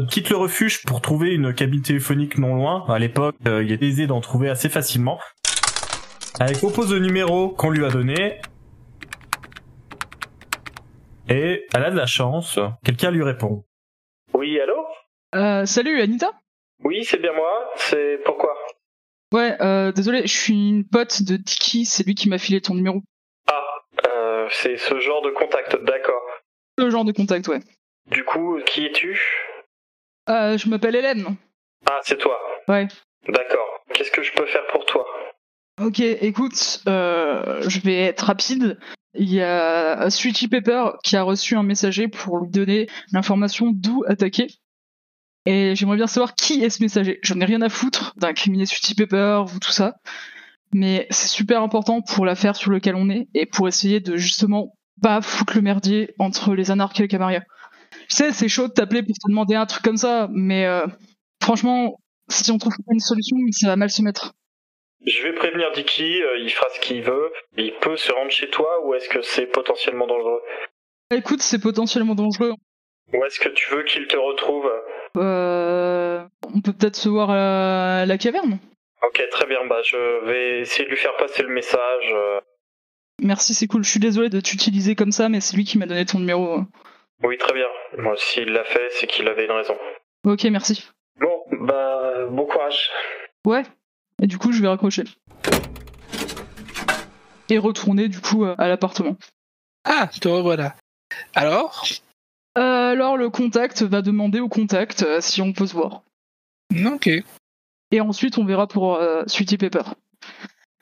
Quitte 0.00 0.30
le 0.30 0.36
refuge 0.36 0.82
pour 0.84 1.00
trouver 1.00 1.34
une 1.34 1.54
cabine 1.54 1.82
téléphonique 1.82 2.38
non 2.38 2.54
loin. 2.54 2.84
À 2.88 2.98
l'époque, 2.98 3.36
euh, 3.46 3.62
il 3.62 3.72
est 3.72 3.82
aisé 3.82 4.06
d'en 4.06 4.20
trouver 4.20 4.48
assez 4.48 4.68
facilement. 4.68 5.18
Elle 6.40 6.58
compose 6.58 6.92
le 6.92 7.00
numéro 7.00 7.48
qu'on 7.50 7.70
lui 7.70 7.84
a 7.84 7.90
donné. 7.90 8.40
Et 11.28 11.66
elle 11.74 11.84
a 11.84 11.90
de 11.90 11.96
la 11.96 12.06
chance. 12.06 12.58
Quelqu'un 12.84 13.10
lui 13.10 13.22
répond. 13.22 13.64
Oui, 14.32 14.60
allô? 14.60 14.84
Euh, 15.34 15.64
salut 15.64 16.00
Anita? 16.00 16.32
Oui, 16.82 17.04
c'est 17.04 17.20
bien 17.20 17.32
moi. 17.32 17.70
C'est 17.76 18.20
pourquoi? 18.24 18.54
Ouais, 19.32 19.56
euh, 19.60 19.90
désolé, 19.90 20.22
je 20.22 20.32
suis 20.32 20.68
une 20.68 20.84
pote 20.86 21.22
de 21.22 21.36
Tiki, 21.36 21.86
c'est 21.86 22.06
lui 22.06 22.14
qui 22.14 22.28
m'a 22.28 22.38
filé 22.38 22.60
ton 22.60 22.74
numéro. 22.74 23.02
Ah, 23.48 23.64
euh, 24.06 24.46
c'est 24.50 24.76
ce 24.76 25.00
genre 25.00 25.22
de 25.22 25.30
contact, 25.30 25.76
d'accord. 25.82 26.22
Ce 26.78 26.88
genre 26.90 27.04
de 27.04 27.12
contact, 27.12 27.48
ouais. 27.48 27.60
Du 28.10 28.24
coup, 28.24 28.60
qui 28.66 28.86
es-tu? 28.86 29.18
Euh, 30.28 30.56
je 30.56 30.68
m'appelle 30.68 30.96
Hélène. 30.96 31.36
Ah, 31.86 32.00
c'est 32.02 32.18
toi. 32.18 32.36
Ouais. 32.68 32.88
D'accord. 33.28 33.84
Qu'est-ce 33.92 34.10
que 34.10 34.22
je 34.22 34.32
peux 34.32 34.46
faire 34.46 34.66
pour 34.72 34.84
toi? 34.86 35.04
Ok, 35.80 36.00
écoute, 36.00 36.82
euh, 36.88 37.62
je 37.68 37.80
vais 37.80 38.00
être 38.02 38.22
rapide. 38.22 38.78
Il 39.14 39.32
y 39.32 39.42
a 39.42 40.08
Sweetie 40.10 40.48
Pepper 40.48 40.90
qui 41.02 41.16
a 41.16 41.22
reçu 41.22 41.56
un 41.56 41.62
messager 41.62 42.08
pour 42.08 42.38
lui 42.38 42.50
donner 42.50 42.88
l'information 43.12 43.70
d'où 43.72 44.04
attaquer. 44.06 44.48
Et 45.46 45.76
j'aimerais 45.76 45.96
bien 45.96 46.06
savoir 46.06 46.34
qui 46.34 46.64
est 46.64 46.70
ce 46.70 46.82
messager. 46.82 47.20
J'en 47.22 47.40
ai 47.40 47.44
rien 47.44 47.60
à 47.62 47.68
foutre 47.68 48.14
d'incriminer 48.16 48.66
Sweetie 48.66 48.94
Pepper 48.94 49.42
ou 49.54 49.58
tout 49.58 49.72
ça. 49.72 49.96
Mais 50.72 51.06
c'est 51.10 51.28
super 51.28 51.62
important 51.62 52.00
pour 52.02 52.24
l'affaire 52.24 52.56
sur 52.56 52.72
laquelle 52.72 52.96
on 52.96 53.10
est 53.10 53.28
et 53.34 53.46
pour 53.46 53.68
essayer 53.68 54.00
de 54.00 54.16
justement 54.16 54.74
pas 55.02 55.20
foutre 55.20 55.54
le 55.54 55.62
merdier 55.62 56.14
entre 56.18 56.54
les 56.54 56.70
anarches 56.70 56.98
et 56.98 57.02
les 57.02 57.08
Camarilla. 57.08 57.42
Je 58.08 58.14
sais, 58.16 58.32
c'est 58.32 58.48
chaud 58.48 58.68
de 58.68 58.72
t'appeler 58.72 59.02
pour 59.02 59.14
te 59.14 59.28
demander 59.28 59.54
un 59.54 59.66
truc 59.66 59.82
comme 59.82 59.96
ça, 59.96 60.28
mais 60.32 60.66
euh, 60.66 60.86
franchement, 61.42 61.98
si 62.28 62.50
on 62.50 62.58
trouve 62.58 62.74
pas 62.76 62.92
une 62.92 63.00
solution, 63.00 63.36
ça 63.52 63.68
va 63.68 63.76
mal 63.76 63.90
se 63.90 64.02
mettre. 64.02 64.32
Je 65.06 65.22
vais 65.22 65.34
prévenir 65.34 65.70
Dicky, 65.72 66.22
euh, 66.22 66.38
il 66.38 66.50
fera 66.50 66.66
ce 66.74 66.80
qu'il 66.80 67.02
veut. 67.02 67.30
Il 67.58 67.72
peut 67.80 67.96
se 67.96 68.10
rendre 68.12 68.30
chez 68.30 68.48
toi 68.48 68.86
ou 68.86 68.94
est-ce 68.94 69.08
que 69.08 69.20
c'est 69.22 69.46
potentiellement 69.46 70.06
dangereux? 70.06 70.40
Écoute, 71.10 71.42
c'est 71.42 71.58
potentiellement 71.60 72.14
dangereux. 72.14 72.54
Ou 73.12 73.24
est-ce 73.24 73.38
que 73.38 73.50
tu 73.50 73.70
veux 73.70 73.82
qu'il 73.82 74.06
te 74.06 74.16
retrouve? 74.16 74.70
Euh, 75.18 76.24
on 76.54 76.60
peut 76.62 76.72
peut-être 76.72 76.96
se 76.96 77.08
voir 77.10 77.30
à 77.30 77.36
la, 77.36 77.98
à 78.00 78.06
la 78.06 78.16
caverne. 78.18 78.58
Ok, 79.06 79.22
très 79.30 79.46
bien. 79.46 79.58
Bah, 79.68 79.80
je 79.84 80.24
vais 80.26 80.60
essayer 80.60 80.86
de 80.86 80.90
lui 80.90 80.96
faire 80.96 81.14
passer 81.16 81.42
le 81.42 81.50
message. 81.50 82.12
euh. 82.14 82.40
Merci, 83.22 83.52
c'est 83.52 83.66
cool. 83.66 83.84
Je 83.84 83.90
suis 83.90 84.00
désolé 84.00 84.30
de 84.30 84.40
t'utiliser 84.40 84.94
comme 84.94 85.12
ça, 85.12 85.28
mais 85.28 85.40
c'est 85.40 85.54
lui 85.56 85.64
qui 85.64 85.76
m'a 85.76 85.84
donné 85.86 86.06
ton 86.06 86.18
numéro. 86.18 86.60
Oui, 87.22 87.38
très 87.38 87.52
bien. 87.54 87.66
Moi, 87.98 88.14
s'il 88.16 88.48
l'a 88.48 88.64
fait, 88.64 88.88
c'est 88.90 89.06
qu'il 89.06 89.28
avait 89.28 89.44
une 89.46 89.52
raison. 89.52 89.76
Ok, 90.24 90.44
merci. 90.44 90.88
Bon, 91.20 91.44
bah, 91.52 92.26
bon 92.28 92.44
courage. 92.46 92.90
Ouais. 93.46 93.62
Et 94.22 94.26
du 94.26 94.38
coup, 94.38 94.52
je 94.52 94.60
vais 94.60 94.68
raccrocher. 94.68 95.04
Et 97.50 97.58
retourner 97.58 98.08
du 98.08 98.20
coup 98.20 98.44
à 98.44 98.68
l'appartement. 98.68 99.16
Ah, 99.84 100.08
te 100.20 100.28
revoilà. 100.28 100.74
Alors? 101.34 101.86
Euh, 102.56 102.90
alors 102.92 103.16
le 103.16 103.30
contact 103.30 103.82
va 103.82 104.00
demander 104.00 104.40
au 104.40 104.48
contact 104.48 105.02
euh, 105.02 105.20
si 105.20 105.42
on 105.42 105.52
peut 105.52 105.66
se 105.66 105.74
voir. 105.74 106.02
Ok. 106.86 107.10
Et 107.90 108.00
ensuite, 108.00 108.38
on 108.38 108.44
verra 108.44 108.66
pour 108.66 108.94
euh, 108.96 109.22
Sweetie 109.26 109.58
Pepper. 109.58 109.82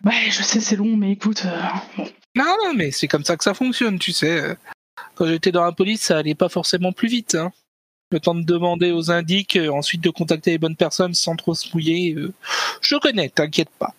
Ouais, 0.05 0.31
je 0.31 0.43
sais, 0.43 0.61
c'est 0.61 0.77
long, 0.77 0.97
mais 0.97 1.13
écoute. 1.13 1.45
euh, 1.47 1.61
bon. 1.97 2.09
Non, 2.37 2.57
non, 2.65 2.75
mais 2.75 2.91
c'est 2.91 3.09
comme 3.09 3.25
ça 3.25 3.37
que 3.37 3.45
ça 3.45 3.55
fonctionne, 3.55 3.99
tu 3.99 4.13
sais. 4.13 4.57
Quand 5.15 5.27
j'étais 5.27 5.53
dans 5.53 5.65
la 5.65 5.73
police, 5.73 6.03
ça 6.03 6.19
allait 6.19 6.35
pas 6.35 6.49
forcément 6.49 6.93
plus 6.93 7.09
vite. 7.09 7.35
Hein. 7.35 7.53
Le 8.11 8.21
temps 8.21 8.35
de 8.35 8.43
demander 8.43 8.93
aux 8.93 9.11
indiques, 9.11 9.57
euh, 9.57 9.71
ensuite 9.71 10.03
de 10.03 10.11
contacter 10.11 10.51
les 10.53 10.59
bonnes 10.59 10.77
personnes 10.77 11.15
sans 11.15 11.37
trop 11.37 11.55
se 11.55 11.69
mouiller. 11.73 12.15
euh, 12.15 12.33
Je 12.81 12.97
connais, 12.97 13.29
t'inquiète 13.29 13.71
pas. 13.79 13.95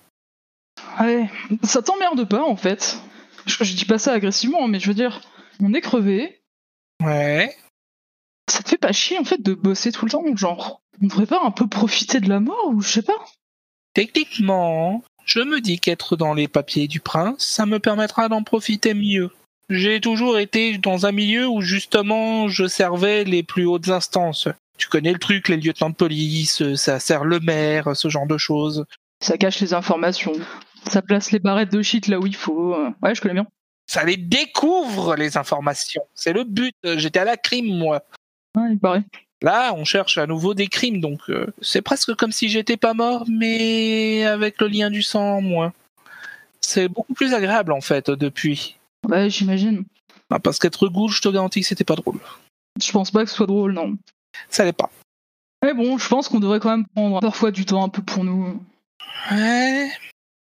Ouais, 0.99 1.29
ça 1.63 1.81
t'emmerde 1.81 2.27
pas 2.27 2.43
en 2.43 2.55
fait. 2.55 2.97
Je, 3.45 3.63
je 3.63 3.75
dis 3.75 3.85
pas 3.85 3.97
ça 3.97 4.13
agressivement, 4.13 4.67
mais 4.67 4.79
je 4.79 4.87
veux 4.87 4.93
dire, 4.93 5.21
on 5.59 5.73
est 5.73 5.81
crevé. 5.81 6.41
Ouais. 7.03 7.55
Ça 8.51 8.61
te 8.61 8.69
fait 8.69 8.77
pas 8.77 8.91
chier 8.91 9.17
en 9.17 9.23
fait 9.23 9.41
de 9.41 9.53
bosser 9.53 9.91
tout 9.91 10.05
le 10.05 10.11
temps, 10.11 10.23
genre. 10.35 10.81
On 11.01 11.07
devrait 11.07 11.25
pas 11.25 11.41
un 11.43 11.51
peu 11.51 11.67
profiter 11.67 12.19
de 12.19 12.29
la 12.29 12.39
mort 12.39 12.67
ou 12.67 12.81
je 12.81 12.89
sais 12.89 13.01
pas. 13.01 13.25
Techniquement, 13.93 15.03
je 15.25 15.39
me 15.39 15.59
dis 15.59 15.79
qu'être 15.79 16.15
dans 16.15 16.33
les 16.33 16.47
papiers 16.47 16.87
du 16.87 16.99
prince, 16.99 17.43
ça 17.43 17.65
me 17.65 17.79
permettra 17.79 18.29
d'en 18.29 18.43
profiter 18.43 18.93
mieux. 18.93 19.31
J'ai 19.69 20.01
toujours 20.01 20.37
été 20.37 20.77
dans 20.77 21.05
un 21.05 21.11
milieu 21.11 21.47
où 21.47 21.61
justement 21.61 22.47
je 22.47 22.67
servais 22.67 23.23
les 23.23 23.43
plus 23.43 23.65
hautes 23.65 23.89
instances. 23.89 24.47
Tu 24.77 24.87
connais 24.87 25.13
le 25.13 25.19
truc, 25.19 25.49
les 25.49 25.57
lieutenants 25.57 25.89
de 25.89 25.95
police, 25.95 26.75
ça 26.75 26.99
sert 26.99 27.23
le 27.23 27.39
maire, 27.39 27.95
ce 27.95 28.09
genre 28.09 28.27
de 28.27 28.37
choses. 28.37 28.85
Ça 29.21 29.37
cache 29.37 29.61
les 29.61 29.73
informations. 29.73 30.33
Ça 30.89 31.01
place 31.01 31.31
les 31.31 31.39
barrettes 31.39 31.71
de 31.71 31.81
shit 31.81 32.07
là 32.07 32.19
où 32.19 32.27
il 32.27 32.35
faut. 32.35 32.75
Ouais, 33.01 33.15
je 33.15 33.21
connais 33.21 33.35
bien. 33.35 33.47
Ça 33.87 34.03
les 34.03 34.17
découvre, 34.17 35.15
les 35.15 35.37
informations. 35.37 36.03
C'est 36.13 36.33
le 36.33 36.43
but. 36.43 36.75
J'étais 36.83 37.19
à 37.19 37.25
la 37.25 37.37
crime, 37.37 37.77
moi. 37.77 38.03
Ouais, 38.57 38.71
il 38.71 38.79
paraît. 38.79 39.03
Là, 39.41 39.73
on 39.75 39.83
cherche 39.83 40.17
à 40.17 40.25
nouveau 40.25 40.53
des 40.53 40.67
crimes, 40.67 41.01
donc 41.01 41.19
euh, 41.29 41.47
c'est 41.61 41.81
presque 41.81 42.15
comme 42.15 42.31
si 42.31 42.47
j'étais 42.47 42.77
pas 42.77 42.93
mort, 42.93 43.25
mais 43.29 44.23
avec 44.23 44.61
le 44.61 44.67
lien 44.67 44.89
du 44.89 45.01
sang 45.01 45.37
en 45.37 45.41
moins. 45.41 45.73
C'est 46.61 46.87
beaucoup 46.87 47.13
plus 47.13 47.33
agréable, 47.33 47.73
en 47.73 47.81
fait, 47.81 48.09
depuis. 48.09 48.77
Ouais, 49.07 49.29
j'imagine. 49.29 49.85
Ah, 50.29 50.39
parce 50.39 50.59
qu'être 50.59 50.87
ghoul, 50.87 51.09
je 51.09 51.21
te 51.21 51.29
garantis 51.29 51.61
que 51.61 51.67
c'était 51.67 51.83
pas 51.83 51.95
drôle. 51.95 52.19
Je 52.81 52.91
pense 52.91 53.11
pas 53.11 53.23
que 53.23 53.29
ce 53.29 53.35
soit 53.35 53.47
drôle, 53.47 53.73
non. 53.73 53.97
Ça 54.49 54.65
l'est 54.65 54.73
pas. 54.73 54.89
Mais 55.63 55.73
bon, 55.73 55.97
je 55.97 56.07
pense 56.07 56.27
qu'on 56.27 56.39
devrait 56.39 56.59
quand 56.59 56.71
même 56.71 56.87
prendre 56.95 57.19
parfois 57.19 57.51
du 57.51 57.65
temps 57.65 57.83
un 57.83 57.89
peu 57.89 58.01
pour 58.01 58.23
nous. 58.23 58.59
Ouais. 59.31 59.89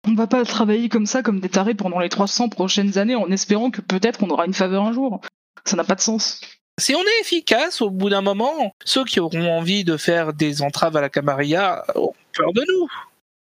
On 0.09 0.15
va 0.15 0.27
pas 0.27 0.45
travailler 0.45 0.89
comme 0.89 1.07
ça, 1.07 1.23
comme 1.23 1.41
des 1.41 1.49
tarés 1.49 1.75
pendant 1.75 2.01
les 2.01 2.09
300 2.09 2.49
prochaines 2.49 2.99
années 2.99 3.15
en 3.15 3.31
espérant 3.31 3.71
que 3.71 3.81
peut-être 3.81 4.23
on 4.23 4.31
aura 4.31 4.47
une 4.47 4.55
faveur 4.55 4.83
un 4.83 4.93
jour. 4.93 5.21
Ça 5.65 5.77
n'a 5.77 5.85
pas 5.85 5.95
de 5.95 6.01
sens. 6.01 6.41
Si 6.81 6.95
on 6.95 7.01
est 7.03 7.21
efficace, 7.21 7.83
au 7.83 7.91
bout 7.91 8.09
d'un 8.09 8.23
moment, 8.23 8.75
ceux 8.85 9.05
qui 9.05 9.21
auront 9.21 9.59
envie 9.59 9.85
de 9.85 9.97
faire 9.97 10.33
des 10.33 10.63
entraves 10.63 10.97
à 10.97 11.01
la 11.01 11.11
Camarilla 11.11 11.85
auront 11.95 12.15
peur 12.35 12.53
de 12.53 12.65
nous. 12.67 12.89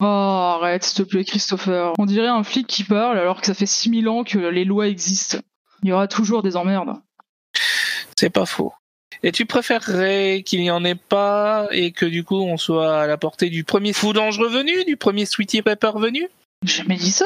Oh, 0.02 0.06
arrête, 0.06 0.84
s'il 0.84 1.06
te 1.06 1.10
plaît, 1.10 1.24
Christopher. 1.24 1.94
On 1.98 2.06
dirait 2.06 2.28
un 2.28 2.44
flic 2.44 2.68
qui 2.68 2.84
parle 2.84 3.18
alors 3.18 3.40
que 3.40 3.48
ça 3.48 3.54
fait 3.54 3.66
6000 3.66 4.10
ans 4.10 4.24
que 4.24 4.38
les 4.38 4.66
lois 4.66 4.88
existent. 4.88 5.38
Il 5.84 5.90
y 5.90 5.92
aura 5.92 6.08
toujours 6.08 6.44
des 6.44 6.58
emmerdes. 6.58 6.96
C'est 8.18 8.30
pas 8.30 8.46
faux. 8.46 8.74
Et 9.24 9.32
tu 9.32 9.46
préférerais 9.46 10.44
qu'il 10.46 10.62
n'y 10.62 10.72
en 10.72 10.84
ait 10.84 10.96
pas 10.96 11.68
et 11.72 11.92
que 11.92 12.06
du 12.06 12.24
coup 12.24 12.36
on 12.36 12.58
soit 12.58 13.02
à 13.02 13.08
la 13.08 13.18
portée 13.18 13.50
du 13.50 13.64
premier 13.64 13.94
foudange 13.94 14.40
revenu, 14.40 14.84
du 14.86 14.98
premier 14.98 15.26
Sweetie 15.26 15.62
Pepper 15.62 15.92
venu? 15.96 16.28
J'ai 16.64 16.84
jamais 16.84 16.98
dit 16.98 17.12
ça. 17.12 17.26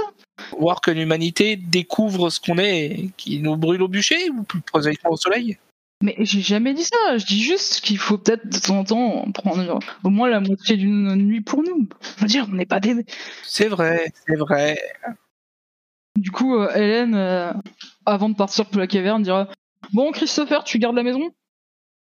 Voir 0.60 0.82
que 0.82 0.92
l'humanité 0.92 1.56
découvre 1.56 2.30
ce 2.30 2.40
qu'on 2.40 2.58
est 2.58 2.86
et 2.86 3.12
qu'il 3.18 3.42
nous 3.42 3.58
brûle 3.58 3.82
au 3.82 3.88
bûcher 3.88 4.30
ou 4.30 4.44
plus 4.44 4.62
prosaïquement 4.62 5.12
au 5.12 5.18
soleil? 5.18 5.58
Mais 6.02 6.16
j'ai 6.20 6.42
jamais 6.42 6.74
dit 6.74 6.84
ça. 6.84 7.18
Je 7.18 7.26
dis 7.26 7.42
juste 7.42 7.82
qu'il 7.82 7.98
faut 7.98 8.18
peut-être 8.18 8.48
de 8.48 8.58
temps 8.58 8.80
en 8.80 8.84
temps 8.86 9.32
prendre 9.34 9.80
au 10.04 10.10
moins 10.10 10.30
la 10.30 10.40
moitié 10.40 10.78
d'une 10.78 11.14
nuit 11.16 11.42
pour 11.42 11.62
nous. 11.62 11.90
Je 12.18 12.22
veux 12.22 12.28
dire, 12.28 12.48
on 12.50 12.56
n'est 12.56 12.66
pas 12.66 12.80
des. 12.80 13.06
C'est 13.44 13.68
vrai, 13.68 14.14
c'est 14.26 14.38
vrai. 14.38 14.80
Du 16.16 16.32
coup, 16.32 16.56
euh, 16.56 16.74
Hélène, 16.74 17.16
euh, 17.16 17.54
avant 18.06 18.30
de 18.30 18.36
partir 18.36 18.66
pour 18.66 18.80
la 18.80 18.88
caverne, 18.88 19.24
dira 19.24 19.50
Bon, 19.94 20.12
Christopher, 20.12 20.64
tu 20.64 20.80
gardes 20.80 20.96
la 20.96 21.04
maison? 21.04 21.32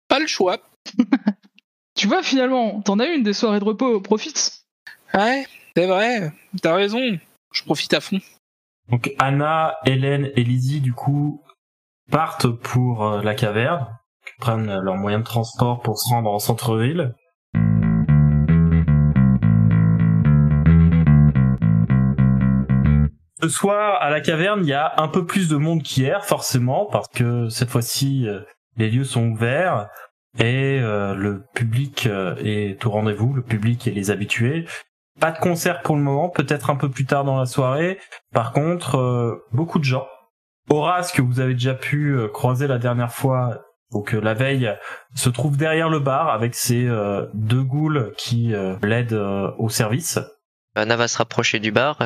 Pas 0.08 0.18
le 0.18 0.26
choix. 0.26 0.58
Tu 1.98 2.06
vois, 2.06 2.22
finalement, 2.22 2.80
t'en 2.80 3.00
as 3.00 3.06
une 3.06 3.24
des 3.24 3.32
soirées 3.32 3.58
de 3.58 3.64
repos, 3.64 4.00
profite. 4.00 4.62
Ouais, 5.14 5.44
c'est 5.74 5.88
vrai. 5.88 6.32
T'as 6.62 6.76
raison. 6.76 7.18
Je 7.52 7.62
profite 7.64 7.92
à 7.92 8.00
fond. 8.00 8.20
Donc 8.88 9.12
Anna, 9.18 9.78
Hélène 9.84 10.30
et 10.36 10.44
Lizzie, 10.44 10.80
du 10.80 10.92
coup, 10.92 11.42
partent 12.10 12.48
pour 12.48 13.04
euh, 13.04 13.22
la 13.22 13.34
caverne, 13.34 13.86
prennent 14.38 14.80
leur 14.80 14.96
moyen 14.96 15.18
de 15.18 15.24
transport 15.24 15.80
pour 15.80 15.98
se 15.98 16.08
rendre 16.08 16.30
en 16.30 16.38
centre-ville. 16.38 17.14
Ce 23.40 23.48
soir, 23.48 24.02
à 24.02 24.10
la 24.10 24.20
caverne, 24.20 24.60
il 24.62 24.68
y 24.68 24.72
a 24.72 24.94
un 24.96 25.08
peu 25.08 25.24
plus 25.24 25.48
de 25.48 25.56
monde 25.56 25.82
qu'hier, 25.82 26.24
forcément, 26.24 26.86
parce 26.86 27.08
que 27.08 27.48
cette 27.48 27.70
fois-ci, 27.70 28.26
euh, 28.26 28.40
les 28.76 28.90
lieux 28.90 29.04
sont 29.04 29.28
ouverts 29.28 29.88
et 30.38 30.80
euh, 30.80 31.14
le 31.14 31.44
public 31.54 32.08
est 32.44 32.84
au 32.84 32.90
rendez-vous, 32.90 33.32
le 33.32 33.42
public 33.42 33.86
et 33.86 33.92
les 33.92 34.10
habitués. 34.10 34.66
Pas 35.20 35.32
de 35.32 35.38
concert 35.38 35.82
pour 35.82 35.96
le 35.96 36.02
moment, 36.02 36.28
peut-être 36.28 36.70
un 36.70 36.76
peu 36.76 36.88
plus 36.88 37.06
tard 37.06 37.24
dans 37.24 37.38
la 37.38 37.46
soirée. 37.46 37.98
Par 38.32 38.52
contre, 38.52 39.42
beaucoup 39.52 39.80
de 39.80 39.84
gens. 39.84 40.06
Horace, 40.70 41.12
que 41.12 41.22
vous 41.22 41.40
avez 41.40 41.54
déjà 41.54 41.74
pu 41.74 42.16
euh, 42.16 42.28
croiser 42.28 42.66
la 42.66 42.78
dernière 42.78 43.12
fois, 43.12 43.64
donc 43.92 44.14
euh, 44.14 44.20
la 44.20 44.34
veille, 44.34 44.70
se 45.14 45.28
trouve 45.28 45.56
derrière 45.56 45.88
le 45.88 45.98
bar 45.98 46.28
avec 46.30 46.54
ses 46.54 46.86
euh, 46.86 47.26
deux 47.34 47.62
ghouls 47.62 48.12
qui 48.16 48.54
l'aident 48.82 49.54
au 49.58 49.68
service. 49.68 50.18
Anna 50.74 50.96
va 50.96 51.08
se 51.08 51.18
rapprocher 51.18 51.58
du 51.58 51.72
bar. 51.72 51.98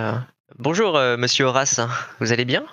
Bonjour, 0.58 0.98
monsieur 1.18 1.46
Horace. 1.46 1.80
Vous 2.20 2.32
allez 2.32 2.44
bien? 2.44 2.64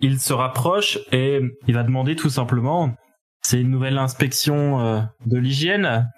Il 0.00 0.20
se 0.20 0.32
rapproche 0.32 0.98
et 1.12 1.40
il 1.66 1.74
va 1.74 1.82
demander 1.82 2.16
tout 2.16 2.28
simplement, 2.28 2.94
c'est 3.40 3.60
une 3.60 3.70
nouvelle 3.70 3.96
inspection 3.96 5.08
de 5.24 5.38
l'hygiène? 5.38 6.10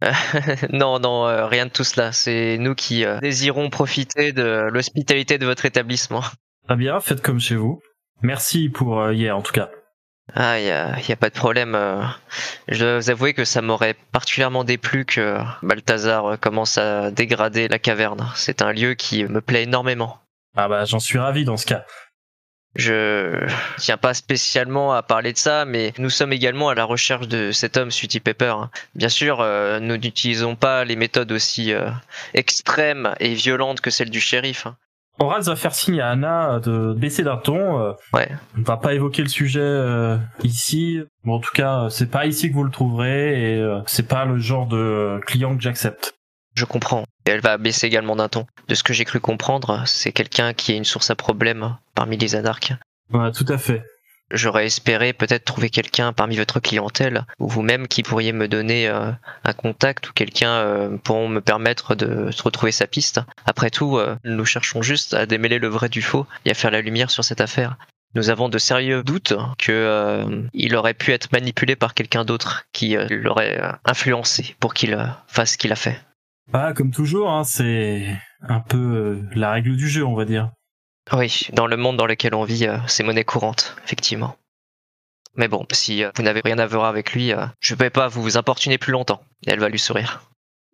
Non, 0.72 0.98
non, 0.98 1.26
euh, 1.26 1.46
rien 1.46 1.66
de 1.66 1.70
tout 1.70 1.84
cela. 1.84 2.12
C'est 2.12 2.58
nous 2.58 2.74
qui 2.74 3.04
euh, 3.04 3.18
désirons 3.20 3.70
profiter 3.70 4.32
de 4.32 4.68
l'hospitalité 4.72 5.38
de 5.38 5.46
votre 5.46 5.64
établissement. 5.64 6.22
Très 6.66 6.76
bien, 6.76 7.00
faites 7.00 7.22
comme 7.22 7.40
chez 7.40 7.56
vous. 7.56 7.80
Merci 8.22 8.68
pour 8.68 9.00
euh, 9.00 9.12
hier 9.14 9.36
en 9.36 9.42
tout 9.42 9.52
cas. 9.52 9.70
Ah, 10.32 10.58
y 10.58 10.70
a, 10.70 10.98
y 11.00 11.12
a 11.12 11.16
pas 11.16 11.28
de 11.28 11.34
problème. 11.34 11.74
euh. 11.74 12.02
Je 12.68 12.82
dois 12.82 12.96
vous 12.98 13.10
avouer 13.10 13.34
que 13.34 13.44
ça 13.44 13.60
m'aurait 13.60 13.94
particulièrement 14.12 14.64
déplu 14.64 15.04
que 15.04 15.38
Balthazar 15.62 16.24
euh, 16.26 16.36
commence 16.36 16.78
à 16.78 17.10
dégrader 17.10 17.68
la 17.68 17.78
caverne. 17.78 18.26
C'est 18.34 18.62
un 18.62 18.72
lieu 18.72 18.94
qui 18.94 19.24
me 19.24 19.40
plaît 19.42 19.64
énormément. 19.64 20.18
Ah 20.56 20.68
bah 20.68 20.84
j'en 20.86 21.00
suis 21.00 21.18
ravi 21.18 21.44
dans 21.44 21.56
ce 21.58 21.66
cas. 21.66 21.84
Je 22.76 23.46
tiens 23.76 23.96
pas 23.98 24.14
spécialement 24.14 24.94
à 24.94 25.02
parler 25.04 25.32
de 25.32 25.38
ça, 25.38 25.64
mais 25.64 25.92
nous 25.98 26.10
sommes 26.10 26.32
également 26.32 26.70
à 26.70 26.74
la 26.74 26.82
recherche 26.84 27.28
de 27.28 27.52
cet 27.52 27.76
homme, 27.76 27.92
Sweetie 27.92 28.18
Pepper. 28.18 28.54
hein. 28.58 28.70
Bien 28.96 29.08
sûr, 29.08 29.40
euh, 29.40 29.78
nous 29.78 29.96
n'utilisons 29.96 30.56
pas 30.56 30.84
les 30.84 30.96
méthodes 30.96 31.30
aussi 31.30 31.72
euh, 31.72 31.88
extrêmes 32.32 33.14
et 33.20 33.34
violentes 33.34 33.80
que 33.80 33.90
celles 33.90 34.10
du 34.10 34.20
shérif. 34.20 34.66
Horace 35.18 35.46
va 35.46 35.56
faire 35.56 35.74
signe 35.74 36.00
à 36.00 36.10
Anna 36.10 36.60
de 36.60 36.92
baisser 36.92 37.22
d'un 37.22 37.36
ton. 37.36 37.80
euh, 37.80 37.92
Ouais. 38.12 38.28
On 38.58 38.62
va 38.62 38.76
pas 38.76 38.94
évoquer 38.94 39.22
le 39.22 39.28
sujet 39.28 39.60
euh, 39.62 40.16
ici. 40.42 41.00
Bon, 41.24 41.34
en 41.34 41.40
tout 41.40 41.52
cas, 41.54 41.86
c'est 41.90 42.10
pas 42.10 42.26
ici 42.26 42.48
que 42.50 42.54
vous 42.54 42.64
le 42.64 42.70
trouverez 42.70 43.54
et 43.54 43.58
euh, 43.60 43.80
c'est 43.86 44.08
pas 44.08 44.24
le 44.24 44.38
genre 44.38 44.66
de 44.66 45.20
client 45.26 45.56
que 45.56 45.62
j'accepte. 45.62 46.14
Je 46.54 46.64
comprends. 46.64 47.04
Et 47.26 47.30
elle 47.30 47.40
va 47.40 47.58
baisser 47.58 47.86
également 47.86 48.16
d'un 48.16 48.28
ton. 48.28 48.46
De 48.68 48.74
ce 48.74 48.82
que 48.82 48.92
j'ai 48.92 49.04
cru 49.04 49.18
comprendre, 49.20 49.82
c'est 49.86 50.12
quelqu'un 50.12 50.52
qui 50.52 50.72
est 50.72 50.76
une 50.76 50.84
source 50.84 51.10
à 51.10 51.14
problème 51.14 51.76
parmi 51.94 52.16
les 52.16 52.34
anarques. 52.36 52.72
Ouais, 53.12 53.30
tout 53.32 53.46
à 53.48 53.58
fait. 53.58 53.82
J'aurais 54.30 54.66
espéré 54.66 55.12
peut-être 55.12 55.44
trouver 55.44 55.68
quelqu'un 55.68 56.12
parmi 56.12 56.36
votre 56.36 56.58
clientèle, 56.58 57.26
ou 57.38 57.48
vous-même 57.48 57.86
qui 57.86 58.02
pourriez 58.02 58.32
me 58.32 58.48
donner 58.48 58.88
euh, 58.88 59.10
un 59.44 59.52
contact 59.52 60.08
ou 60.08 60.12
quelqu'un 60.12 60.54
euh, 60.54 60.96
pour 60.96 61.28
me 61.28 61.40
permettre 61.40 61.94
de 61.94 62.30
retrouver 62.42 62.72
sa 62.72 62.86
piste. 62.86 63.20
Après 63.44 63.70
tout, 63.70 63.98
euh, 63.98 64.16
nous 64.24 64.44
cherchons 64.44 64.80
juste 64.80 65.12
à 65.14 65.26
démêler 65.26 65.58
le 65.58 65.68
vrai 65.68 65.88
du 65.88 66.00
faux 66.00 66.26
et 66.46 66.50
à 66.50 66.54
faire 66.54 66.70
la 66.70 66.80
lumière 66.80 67.10
sur 67.10 67.22
cette 67.22 67.42
affaire. 67.42 67.76
Nous 68.14 68.30
avons 68.30 68.48
de 68.48 68.58
sérieux 68.58 69.02
doutes 69.02 69.34
que 69.58 70.48
il 70.52 70.76
aurait 70.76 70.94
pu 70.94 71.10
être 71.10 71.32
manipulé 71.32 71.74
par 71.74 71.94
quelqu'un 71.94 72.24
d'autre 72.24 72.64
qui 72.72 72.96
l'aurait 73.10 73.60
influencé 73.84 74.54
pour 74.60 74.72
qu'il 74.72 74.96
fasse 75.26 75.54
ce 75.54 75.58
qu'il 75.58 75.72
a 75.72 75.76
fait. 75.76 76.00
Bah, 76.52 76.72
comme 76.74 76.92
toujours, 76.92 77.28
hein, 77.32 77.42
c'est 77.42 78.06
un 78.40 78.60
peu 78.60 79.20
la 79.34 79.50
règle 79.50 79.76
du 79.76 79.88
jeu, 79.88 80.04
on 80.04 80.14
va 80.14 80.24
dire. 80.26 80.52
Oui, 81.12 81.48
dans 81.52 81.66
le 81.66 81.76
monde 81.76 81.96
dans 81.96 82.06
lequel 82.06 82.34
on 82.34 82.44
vit, 82.44 82.66
euh, 82.66 82.78
c'est 82.86 83.02
monnaie 83.02 83.24
courante, 83.24 83.76
effectivement. 83.84 84.36
Mais 85.36 85.48
bon, 85.48 85.66
si 85.72 86.04
euh, 86.04 86.10
vous 86.16 86.22
n'avez 86.22 86.40
rien 86.44 86.58
à 86.58 86.66
voir 86.66 86.86
avec 86.86 87.12
lui, 87.12 87.32
euh, 87.32 87.46
je 87.60 87.74
ne 87.74 87.78
vais 87.78 87.90
pas 87.90 88.08
vous 88.08 88.36
importuner 88.36 88.78
plus 88.78 88.92
longtemps. 88.92 89.22
Et 89.46 89.50
elle 89.50 89.60
va 89.60 89.68
lui 89.68 89.78
sourire. 89.78 90.22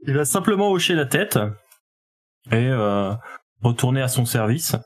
Il 0.07 0.15
va 0.15 0.25
simplement 0.25 0.71
hocher 0.71 0.95
la 0.95 1.07
tête 1.07 1.39
et 2.51 2.67
euh, 2.69 3.13
retourner 3.61 4.03
à 4.03 4.09
son 4.09 4.25
service. 4.25 4.77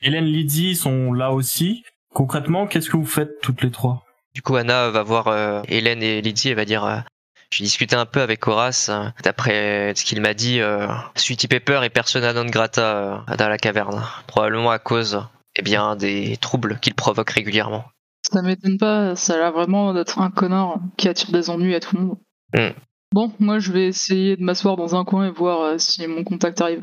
Hélène, 0.00 0.26
Lydie 0.26 0.74
sont 0.74 1.12
là 1.12 1.32
aussi. 1.32 1.84
Concrètement, 2.12 2.66
qu'est-ce 2.66 2.90
que 2.90 2.96
vous 2.96 3.06
faites 3.06 3.40
toutes 3.40 3.62
les 3.62 3.70
trois? 3.70 4.04
Du 4.34 4.42
coup, 4.42 4.56
Anna 4.56 4.90
va 4.90 5.02
voir 5.02 5.28
euh, 5.28 5.62
Hélène 5.68 6.02
et 6.02 6.20
Lydie 6.20 6.50
et 6.50 6.54
va 6.54 6.64
dire 6.64 7.04
J'ai 7.50 7.64
discuté 7.64 7.94
un 7.96 8.06
peu 8.06 8.20
avec 8.20 8.46
Horace. 8.48 8.88
euh, 8.88 9.04
D'après 9.22 9.92
ce 9.94 10.04
qu'il 10.04 10.20
m'a 10.20 10.34
dit, 10.34 10.60
euh, 10.60 10.88
Sweetie 11.14 11.48
Pepper 11.48 11.80
est 11.84 11.90
persona 11.90 12.32
non 12.32 12.46
grata 12.46 12.96
euh, 13.30 13.36
dans 13.36 13.48
la 13.48 13.58
caverne. 13.58 14.02
Probablement 14.26 14.70
à 14.70 14.78
cause 14.78 15.22
eh 15.56 15.62
bien, 15.62 15.94
des 15.96 16.36
troubles 16.38 16.78
qu'il 16.80 16.94
provoque 16.94 17.30
régulièrement. 17.30 17.84
Ça 18.32 18.42
m'étonne 18.42 18.78
pas, 18.78 19.14
ça 19.14 19.34
a 19.34 19.36
l'air 19.36 19.52
vraiment 19.52 19.92
d'être 19.94 20.18
un 20.18 20.30
connard 20.30 20.80
qui 20.96 21.08
attire 21.08 21.30
des 21.30 21.50
ennuis 21.50 21.74
à 21.74 21.80
tout 21.80 21.96
le 21.96 22.02
monde. 22.02 22.18
Hmm. 22.54 22.70
Bon, 23.12 23.32
moi 23.38 23.58
je 23.60 23.70
vais 23.70 23.86
essayer 23.86 24.36
de 24.36 24.42
m'asseoir 24.42 24.76
dans 24.76 24.96
un 24.96 25.04
coin 25.04 25.26
et 25.26 25.30
voir 25.30 25.60
euh, 25.60 25.78
si 25.78 26.04
mon 26.06 26.24
contact 26.24 26.60
arrive. 26.60 26.82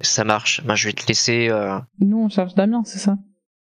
Ça 0.00 0.24
marche. 0.24 0.62
Ben, 0.64 0.74
je 0.74 0.88
vais 0.88 0.92
te 0.94 1.06
laisser. 1.08 1.48
euh, 1.50 1.78
Nous, 2.00 2.18
on 2.18 2.28
cherche 2.28 2.54
Damien, 2.54 2.82
c'est 2.84 2.98
ça? 2.98 3.16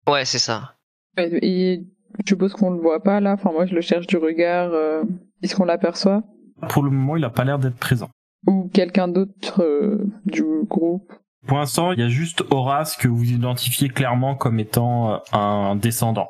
Ouais, 0.08 0.24
c'est 0.24 0.38
ça. 0.38 0.74
Et, 1.18 1.74
et 1.74 1.86
je 2.24 2.30
suppose 2.30 2.52
qu'on 2.54 2.70
le 2.70 2.80
voit 2.80 3.02
pas 3.02 3.20
là. 3.20 3.32
Enfin, 3.34 3.52
moi, 3.52 3.66
je 3.66 3.74
le 3.74 3.80
cherche 3.80 4.06
du 4.06 4.16
regard. 4.16 4.70
euh, 4.72 5.02
Est-ce 5.42 5.56
qu'on 5.56 5.64
l'aperçoit? 5.64 6.22
Pour 6.68 6.82
le 6.82 6.90
moment, 6.90 7.16
il 7.16 7.24
a 7.24 7.30
pas 7.30 7.44
l'air 7.44 7.58
d'être 7.58 7.76
présent. 7.76 8.10
Ou 8.46 8.70
quelqu'un 8.72 9.08
d'autre 9.08 9.62
euh, 9.62 10.06
du 10.26 10.44
groupe? 10.64 11.12
Pour 11.46 11.58
l'instant, 11.58 11.92
il 11.92 12.00
y 12.00 12.02
a 12.02 12.08
juste 12.08 12.44
Horace 12.50 12.96
que 12.96 13.08
vous 13.08 13.24
identifiez 13.24 13.88
clairement 13.88 14.34
comme 14.34 14.60
étant 14.60 15.14
euh, 15.14 15.16
un 15.32 15.76
descendant. 15.76 16.28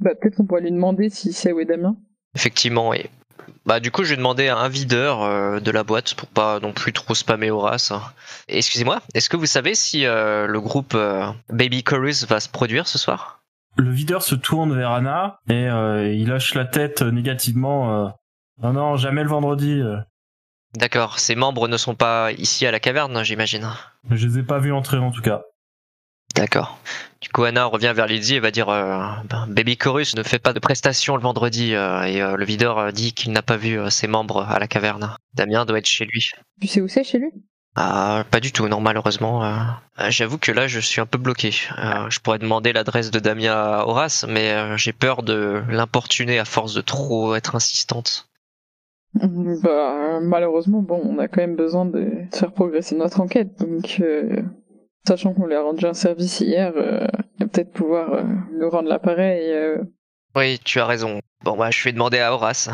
Bah, 0.00 0.12
peut-être 0.18 0.36
qu'on 0.36 0.46
pourrait 0.46 0.62
lui 0.62 0.72
demander 0.72 1.10
si 1.10 1.32
c'est 1.32 1.52
où 1.52 1.60
est 1.60 1.66
Damien. 1.66 1.96
Effectivement, 2.34 2.94
et 2.94 3.10
bah 3.66 3.80
du 3.80 3.90
coup 3.90 4.04
je 4.04 4.10
vais 4.10 4.16
demander 4.16 4.48
à 4.48 4.56
un 4.56 4.68
videur 4.68 5.22
euh, 5.22 5.60
de 5.60 5.70
la 5.70 5.82
boîte 5.82 6.14
pour 6.14 6.28
pas 6.28 6.60
non 6.60 6.72
plus 6.72 6.92
trop 6.92 7.14
spammer 7.14 7.50
Horace. 7.50 7.92
Et 8.48 8.58
Excusez-moi, 8.58 9.00
est-ce 9.14 9.28
que 9.28 9.36
vous 9.36 9.46
savez 9.46 9.74
si 9.74 10.06
euh, 10.06 10.46
le 10.46 10.60
groupe 10.60 10.94
euh, 10.94 11.26
Baby 11.50 11.82
Chorus 11.82 12.26
va 12.26 12.40
se 12.40 12.48
produire 12.48 12.86
ce 12.86 12.98
soir? 12.98 13.42
Le 13.76 13.90
videur 13.90 14.22
se 14.22 14.34
tourne 14.34 14.74
vers 14.74 14.92
Anna 14.92 15.40
et 15.48 15.68
euh, 15.68 16.12
il 16.12 16.32
hoche 16.32 16.54
la 16.54 16.64
tête 16.64 17.02
euh, 17.02 17.10
négativement. 17.10 18.12
Non, 18.62 18.72
non, 18.72 18.96
jamais 18.96 19.22
le 19.22 19.28
vendredi. 19.28 19.80
euh. 19.80 19.96
D'accord, 20.74 21.18
ses 21.18 21.34
membres 21.34 21.66
ne 21.68 21.76
sont 21.76 21.94
pas 21.94 22.30
ici 22.32 22.66
à 22.66 22.70
la 22.70 22.78
caverne, 22.80 23.24
j'imagine. 23.24 23.68
Je 24.10 24.26
les 24.26 24.38
ai 24.38 24.42
pas 24.42 24.58
vus 24.58 24.72
entrer 24.72 24.98
en 24.98 25.10
tout 25.10 25.22
cas. 25.22 25.42
D'accord. 26.36 26.78
Du 27.20 27.28
coup 27.28 27.42
Anna 27.42 27.64
revient 27.64 27.92
vers 27.94 28.06
Lydie 28.06 28.36
et 28.36 28.40
va 28.40 28.52
dire 28.52 28.68
euh, 28.68 29.02
ben, 29.24 29.46
Baby 29.48 29.76
Chorus 29.76 30.14
ne 30.14 30.22
fait 30.22 30.38
pas 30.38 30.52
de 30.52 30.60
prestations 30.60 31.16
le 31.16 31.22
vendredi 31.22 31.74
euh, 31.74 32.02
et 32.04 32.22
euh, 32.22 32.36
le 32.36 32.44
videur 32.44 32.92
dit 32.92 33.12
qu'il 33.12 33.32
n'a 33.32 33.42
pas 33.42 33.56
vu 33.56 33.78
euh, 33.80 33.90
ses 33.90 34.06
membres 34.06 34.42
à 34.48 34.60
la 34.60 34.68
caverne. 34.68 35.16
Damien 35.34 35.64
doit 35.64 35.78
être 35.78 35.86
chez 35.88 36.04
lui. 36.04 36.30
Tu 36.60 36.68
sais 36.68 36.80
où 36.80 36.86
c'est 36.88 37.02
chez 37.02 37.18
lui? 37.18 37.30
Ah, 37.74 38.24
pas 38.30 38.40
du 38.40 38.52
tout, 38.52 38.68
non, 38.68 38.80
malheureusement. 38.80 39.44
Euh, 39.44 39.56
J'avoue 40.08 40.38
que 40.38 40.50
là, 40.52 40.66
je 40.66 40.80
suis 40.80 41.00
un 41.00 41.06
peu 41.06 41.18
bloqué. 41.18 41.52
Euh, 41.78 42.08
je 42.10 42.18
pourrais 42.20 42.38
demander 42.38 42.72
l'adresse 42.72 43.10
de 43.10 43.18
Damien 43.20 43.52
à 43.52 43.84
Horace, 43.86 44.24
mais 44.28 44.52
euh, 44.52 44.76
j'ai 44.76 44.92
peur 44.92 45.22
de 45.22 45.62
l'importuner 45.68 46.38
à 46.38 46.44
force 46.44 46.74
de 46.74 46.80
trop 46.80 47.34
être 47.36 47.54
insistante. 47.54 48.28
Bah, 49.14 50.20
malheureusement, 50.20 50.82
bon, 50.82 51.00
on 51.04 51.18
a 51.18 51.28
quand 51.28 51.40
même 51.40 51.56
besoin 51.56 51.84
de 51.84 52.10
faire 52.32 52.52
progresser 52.52 52.96
notre 52.96 53.20
enquête. 53.20 53.58
Donc, 53.58 53.98
euh, 54.00 54.42
sachant 55.06 55.34
qu'on 55.34 55.46
lui 55.46 55.54
a 55.54 55.62
rendu 55.62 55.84
un 55.86 55.94
service 55.94 56.40
hier, 56.40 56.72
euh, 56.76 57.06
il 57.38 57.44
va 57.44 57.48
peut-être 57.50 57.72
pouvoir 57.72 58.12
euh, 58.14 58.22
nous 58.52 58.70
rendre 58.70 58.88
l'appareil. 58.88 59.52
euh. 59.52 59.78
Oui, 60.36 60.60
tu 60.64 60.78
as 60.78 60.86
raison. 60.86 61.20
Bon, 61.44 61.56
bah, 61.56 61.70
je 61.70 61.82
vais 61.82 61.92
demander 61.92 62.18
à 62.20 62.32
Horace. 62.32 62.70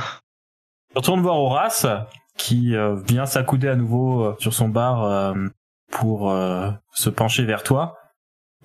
Je 0.92 0.98
retourne 0.98 1.20
voir 1.22 1.36
Horace 1.38 1.86
qui 2.36 2.76
euh, 2.76 2.96
vient 2.96 3.24
s'accouder 3.26 3.68
à 3.68 3.76
nouveau 3.76 4.24
euh, 4.24 4.36
sur 4.38 4.52
son 4.52 4.68
bar 4.68 5.04
euh, 5.04 5.34
pour 5.90 6.30
euh, 6.30 6.70
se 6.92 7.08
pencher 7.08 7.44
vers 7.44 7.62
toi. 7.62 7.96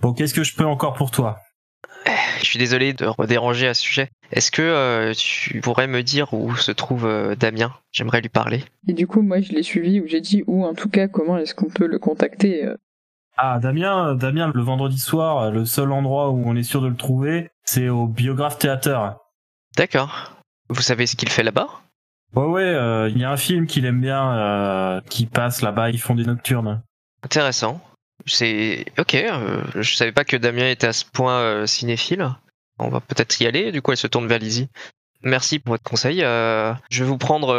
Bon, 0.02 0.14
qu'est-ce 0.14 0.34
que 0.34 0.44
je 0.44 0.56
peux 0.56 0.66
encore 0.66 0.94
pour 0.94 1.12
toi? 1.12 1.38
Je 2.40 2.46
suis 2.46 2.58
désolé 2.60 2.94
de 2.94 3.06
redéranger 3.06 3.68
à 3.68 3.74
ce 3.74 3.82
sujet. 3.82 4.10
Est-ce 4.32 4.52
que 4.52 4.62
euh, 4.62 5.14
tu 5.14 5.62
pourrais 5.62 5.88
me 5.88 6.02
dire 6.04 6.34
où 6.34 6.56
se 6.56 6.72
trouve 6.72 7.06
euh, 7.06 7.36
Damien? 7.36 7.74
J'aimerais 7.92 8.22
lui 8.22 8.30
parler. 8.30 8.64
Et 8.88 8.94
du 8.94 9.06
coup, 9.08 9.22
moi, 9.22 9.40
je 9.42 9.52
l'ai 9.52 9.64
suivi, 9.64 10.00
où 10.00 10.08
j'ai 10.08 10.22
dit 10.22 10.44
où, 10.48 10.66
en 10.66 10.74
tout 10.74 10.90
cas, 10.90 11.08
comment 11.08 11.38
est-ce 11.38 11.54
qu'on 11.54 11.70
peut 11.70 11.88
le 11.88 12.00
contacter. 12.00 12.66
euh. 12.66 12.78
Ah, 13.38 13.60
Damien, 13.62 14.16
Damien, 14.16 14.52
le 14.54 14.62
vendredi 14.62 15.00
soir, 15.00 15.52
le 15.52 15.66
seul 15.66 15.92
endroit 15.92 16.30
où 16.32 16.44
on 16.46 16.56
est 16.56 16.64
sûr 16.64 16.82
de 16.82 16.88
le 16.88 16.96
trouver, 16.96 17.50
c'est 17.64 17.90
au 17.90 18.08
Biographe 18.08 18.58
Theater. 18.58 19.18
D'accord. 19.78 20.34
Vous 20.70 20.82
savez 20.82 21.06
ce 21.06 21.16
qu'il 21.16 21.30
fait 21.30 21.44
là-bas? 21.44 21.68
Ouais, 22.36 22.46
ouais, 22.46 22.64
euh, 22.64 23.10
il 23.10 23.18
y 23.18 23.24
a 23.26 23.32
un 23.32 23.38
film 23.38 23.68
qu'il 23.68 23.86
aime 23.86 24.00
bien 24.02 24.34
euh, 24.38 25.02
qui 25.10 25.26
passe 25.26 25.62
là-bas, 25.62 25.90
ils 25.90 26.00
font 26.00 26.16
des 26.16 26.26
nocturnes. 26.26 26.82
Intéressant. 27.24 27.82
C'est 28.26 28.86
ok. 28.98 29.16
euh, 29.16 29.64
je 29.76 29.96
savais 29.96 30.12
pas 30.12 30.24
que 30.24 30.38
Damien 30.38 30.70
était 30.70 30.88
à 30.88 30.94
ce 30.94 31.06
point 31.06 31.40
euh, 31.40 31.66
cinéphile. 31.66 32.30
On 32.80 32.90
va 32.90 33.00
peut-être 33.00 33.40
y 33.42 33.48
aller. 33.48 33.72
Du 33.72 33.82
coup, 33.82 33.92
elle 33.92 33.98
se 33.98 34.08
tourne 34.08 34.28
vers 34.28 34.40
Lizzie. 34.40 34.70
Merci 35.24 35.60
pour 35.60 35.74
votre 35.74 35.84
conseil. 35.84 36.24
Euh, 36.24 36.74
je 36.90 37.04
vais 37.04 37.10
vous 37.10 37.18
prendre. 37.18 37.56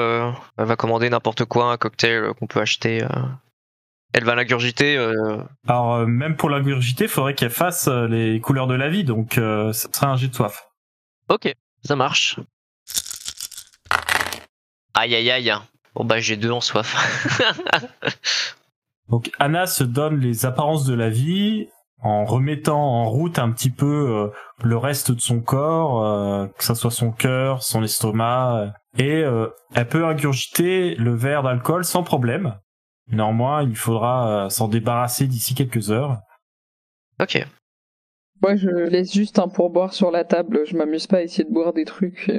elle 0.59 0.64
va 0.64 0.76
commander 0.76 1.09
n'importe 1.11 1.45
quoi, 1.45 1.71
un 1.73 1.76
cocktail 1.76 2.33
qu'on 2.38 2.47
peut 2.47 2.61
acheter. 2.61 3.07
Elle 4.14 4.25
va 4.25 4.35
l'ingurgiter. 4.35 4.99
Alors 5.69 6.04
même 6.07 6.37
pour 6.37 6.50
l'ingurgiter, 6.50 7.07
faudrait 7.07 7.35
qu'elle 7.35 7.50
fasse 7.50 7.87
les 7.87 8.40
couleurs 8.40 8.66
de 8.66 8.75
la 8.75 8.88
vie, 8.88 9.04
donc 9.04 9.35
ça 9.35 9.73
sera 9.73 10.09
un 10.09 10.16
jet 10.16 10.26
de 10.26 10.35
soif. 10.35 10.71
Ok, 11.28 11.54
ça 11.85 11.95
marche. 11.95 12.40
Aïe 14.95 15.14
aïe 15.14 15.31
aïe. 15.31 15.54
Bon 15.95 16.04
bah 16.04 16.19
j'ai 16.19 16.37
deux 16.37 16.50
en 16.50 16.61
soif. 16.61 16.97
Donc 19.09 19.30
Anna 19.38 19.66
se 19.66 19.85
donne 19.85 20.21
les 20.21 20.47
apparences 20.47 20.85
de 20.85 20.94
la 20.94 21.11
vie 21.11 21.68
en 22.02 22.25
remettant 22.25 22.80
en 22.80 23.09
route 23.09 23.38
un 23.38 23.50
petit 23.52 23.71
peu 23.71 23.87
euh, 23.87 24.28
le 24.64 24.76
reste 24.76 25.12
de 25.12 25.21
son 25.21 25.40
corps, 25.40 26.04
euh, 26.04 26.47
que 26.49 26.64
ça 26.64 26.75
soit 26.75 26.90
son 26.90 27.12
cœur, 27.12 27.62
son 27.62 27.82
estomac, 27.82 28.56
euh, 28.56 28.71
et 28.99 29.23
euh, 29.23 29.49
elle 29.75 29.88
peut 29.88 30.04
ingurgiter 30.04 30.97
le 30.97 31.14
verre 31.14 31.42
d'alcool 31.42 31.85
sans 31.85 32.02
problème. 32.02 32.56
Néanmoins, 33.09 33.62
il 33.62 33.76
faudra 33.76 34.47
euh, 34.47 34.49
s'en 34.49 34.68
débarrasser 34.68 35.26
d'ici 35.26 35.54
quelques 35.54 35.90
heures. 35.90 36.18
ok. 37.21 37.47
Moi, 38.42 38.56
je 38.56 38.68
laisse 38.68 39.12
juste 39.12 39.38
un 39.38 39.47
pourboire 39.47 39.92
sur 39.92 40.11
la 40.11 40.25
table. 40.25 40.62
Je 40.66 40.76
m'amuse 40.76 41.06
pas 41.06 41.18
à 41.18 41.23
essayer 41.23 41.44
de 41.44 41.52
boire 41.52 41.73
des 41.73 41.85
trucs. 41.85 42.32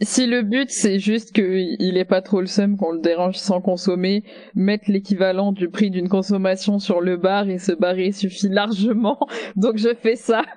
Si 0.00 0.26
le 0.26 0.42
but 0.42 0.70
c'est 0.70 0.98
juste 1.00 1.32
qu'il 1.32 1.96
ait 1.96 2.04
pas 2.04 2.22
trop 2.22 2.40
le 2.40 2.46
seum 2.46 2.76
qu'on 2.76 2.92
le 2.92 3.00
dérange 3.00 3.36
sans 3.36 3.60
consommer, 3.60 4.22
mettre 4.54 4.84
l'équivalent 4.88 5.50
du 5.52 5.68
prix 5.68 5.90
d'une 5.90 6.08
consommation 6.08 6.78
sur 6.78 7.00
le 7.00 7.16
bar 7.16 7.48
et 7.48 7.58
se 7.58 7.72
barrer 7.72 8.12
suffit 8.12 8.48
largement. 8.48 9.18
Donc 9.56 9.76
je 9.76 9.94
fais 9.94 10.16
ça. 10.16 10.42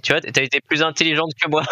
Tu 0.00 0.12
vois, 0.12 0.20
t'as 0.20 0.42
été 0.44 0.60
plus 0.60 0.82
intelligente 0.82 1.32
que 1.42 1.50
moi. 1.50 1.64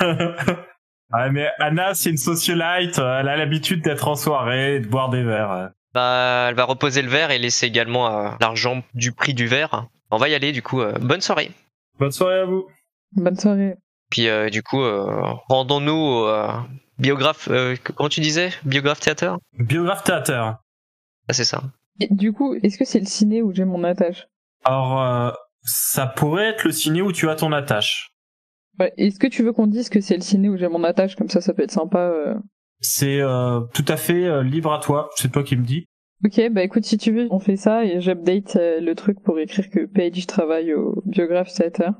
ouais, 0.00 1.30
mais 1.32 1.48
Anna, 1.58 1.94
c'est 1.94 2.10
une 2.10 2.16
socialite, 2.16 3.00
euh, 3.00 3.18
elle 3.20 3.28
a 3.28 3.36
l'habitude 3.36 3.82
d'être 3.82 4.06
en 4.06 4.14
soirée 4.14 4.76
et 4.76 4.80
de 4.80 4.86
boire 4.86 5.10
des 5.10 5.24
verres. 5.24 5.70
Bah, 5.94 6.46
elle 6.48 6.54
va 6.54 6.62
reposer 6.62 7.02
le 7.02 7.08
verre 7.08 7.32
et 7.32 7.38
laisser 7.38 7.66
également 7.66 8.06
euh, 8.06 8.30
l'argent 8.40 8.84
du 8.94 9.10
prix 9.10 9.34
du 9.34 9.46
verre. 9.46 9.88
On 10.12 10.16
va 10.16 10.28
y 10.28 10.34
aller 10.34 10.52
du 10.52 10.62
coup. 10.62 10.80
euh, 10.80 10.92
bonne 11.00 11.20
soirée. 11.20 11.50
Bonne 11.98 12.12
soirée 12.12 12.38
à 12.38 12.44
vous. 12.44 12.68
Bonne 13.12 13.36
soirée. 13.36 13.74
Puis 14.10 14.28
euh, 14.28 14.50
du 14.50 14.62
coup, 14.62 14.80
euh, 14.82 15.04
rendons-nous 15.48 15.92
au 15.92 16.26
euh, 16.28 16.48
biographe. 16.98 17.48
euh, 17.50 17.74
comment 17.96 18.08
tu 18.08 18.20
disais? 18.20 18.50
Biographe 18.64 19.00
théâtre 19.00 19.38
Biographe 19.58 20.04
théâtre. 20.04 20.32
Ah, 21.28 21.32
c'est 21.32 21.44
ça. 21.44 21.62
Et 22.00 22.08
du 22.10 22.32
coup, 22.32 22.54
est-ce 22.62 22.78
que 22.78 22.84
c'est 22.84 23.00
le 23.00 23.06
ciné 23.06 23.42
où 23.42 23.52
j'ai 23.52 23.64
mon 23.64 23.82
attache? 23.84 24.26
Alors, 24.64 25.00
euh, 25.02 25.30
ça 25.62 26.06
pourrait 26.06 26.50
être 26.50 26.64
le 26.64 26.72
ciné 26.72 27.02
où 27.02 27.10
tu 27.12 27.28
as 27.28 27.34
ton 27.36 27.52
attache. 27.52 28.10
ouais. 28.78 28.92
Est-ce 28.96 29.18
que 29.18 29.26
tu 29.26 29.42
veux 29.42 29.52
qu'on 29.52 29.66
dise 29.66 29.88
que 29.88 30.00
c'est 30.00 30.14
le 30.16 30.20
ciné 30.22 30.48
où 30.48 30.56
j'ai 30.56 30.68
mon 30.68 30.84
attache? 30.84 31.16
Comme 31.16 31.28
ça, 31.28 31.40
ça 31.40 31.52
peut 31.54 31.62
être 31.62 31.70
sympa. 31.72 31.98
euh. 31.98 32.34
C'est 32.80 33.20
euh, 33.20 33.60
tout 33.74 33.84
à 33.88 33.96
fait 33.96 34.24
euh, 34.26 34.42
libre 34.42 34.72
à 34.72 34.78
toi, 34.80 35.08
c'est 35.16 35.32
toi 35.32 35.42
qui 35.42 35.56
me 35.56 35.64
dis. 35.64 35.86
Ok, 36.24 36.40
bah 36.50 36.62
écoute, 36.62 36.84
si 36.84 36.96
tu 36.98 37.12
veux, 37.12 37.26
on 37.30 37.38
fait 37.38 37.56
ça 37.56 37.84
et 37.84 38.00
j'update 38.00 38.56
euh, 38.56 38.80
le 38.80 38.94
truc 38.94 39.20
pour 39.22 39.38
écrire 39.38 39.68
que 39.70 39.84
Paige 39.86 40.26
travaille 40.26 40.72
au 40.74 41.02
biographe 41.06 41.52
theater. 41.52 41.92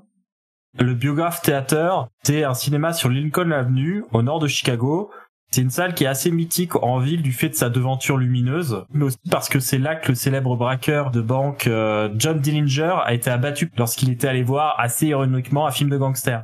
Le 0.78 0.92
Biograph 0.92 1.40
Theater, 1.40 2.08
c'est 2.22 2.44
un 2.44 2.52
cinéma 2.52 2.92
sur 2.92 3.08
Lincoln 3.08 3.50
Avenue, 3.50 4.04
au 4.12 4.20
nord 4.20 4.40
de 4.40 4.46
Chicago. 4.46 5.10
C'est 5.50 5.62
une 5.62 5.70
salle 5.70 5.94
qui 5.94 6.04
est 6.04 6.08
assez 6.08 6.30
mythique 6.30 6.76
en 6.76 6.98
ville 6.98 7.22
du 7.22 7.32
fait 7.32 7.48
de 7.48 7.54
sa 7.54 7.70
devanture 7.70 8.18
lumineuse, 8.18 8.84
mais 8.90 9.04
aussi 9.04 9.16
parce 9.30 9.48
que 9.48 9.58
c'est 9.58 9.78
là 9.78 9.96
que 9.96 10.08
le 10.08 10.14
célèbre 10.14 10.54
braqueur 10.54 11.10
de 11.10 11.22
banque 11.22 11.66
euh, 11.66 12.10
John 12.16 12.40
Dillinger 12.40 12.96
a 13.04 13.14
été 13.14 13.30
abattu 13.30 13.70
lorsqu'il 13.78 14.10
était 14.10 14.28
allé 14.28 14.42
voir 14.42 14.78
assez 14.78 15.06
ironiquement 15.06 15.66
un 15.66 15.70
film 15.70 15.88
de 15.88 15.96
gangster. 15.96 16.42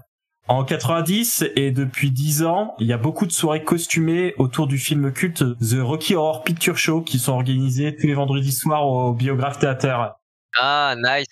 En 0.49 0.65
90 0.65 1.45
et 1.55 1.71
depuis 1.71 2.11
10 2.11 2.45
ans, 2.45 2.75
il 2.79 2.87
y 2.87 2.93
a 2.93 2.99
beaucoup 2.99 3.27
de 3.27 3.33
soirées 3.33 3.65
costumées 3.65 4.35
autour 4.39 4.67
du 4.67 4.79
film 4.79 5.13
culte 5.13 5.45
The 5.61 5.81
Rocky 5.81 6.15
Horror 6.15 6.43
Picture 6.43 6.79
Show 6.79 7.03
qui 7.03 7.19
sont 7.19 7.33
organisées 7.33 7.95
tous 7.95 8.07
les 8.07 8.15
vendredis 8.15 8.53
soirs 8.53 8.87
au 8.87 9.13
Biograph 9.13 9.59
Theater. 9.59 10.15
Ah, 10.59 10.95
nice. 10.97 11.27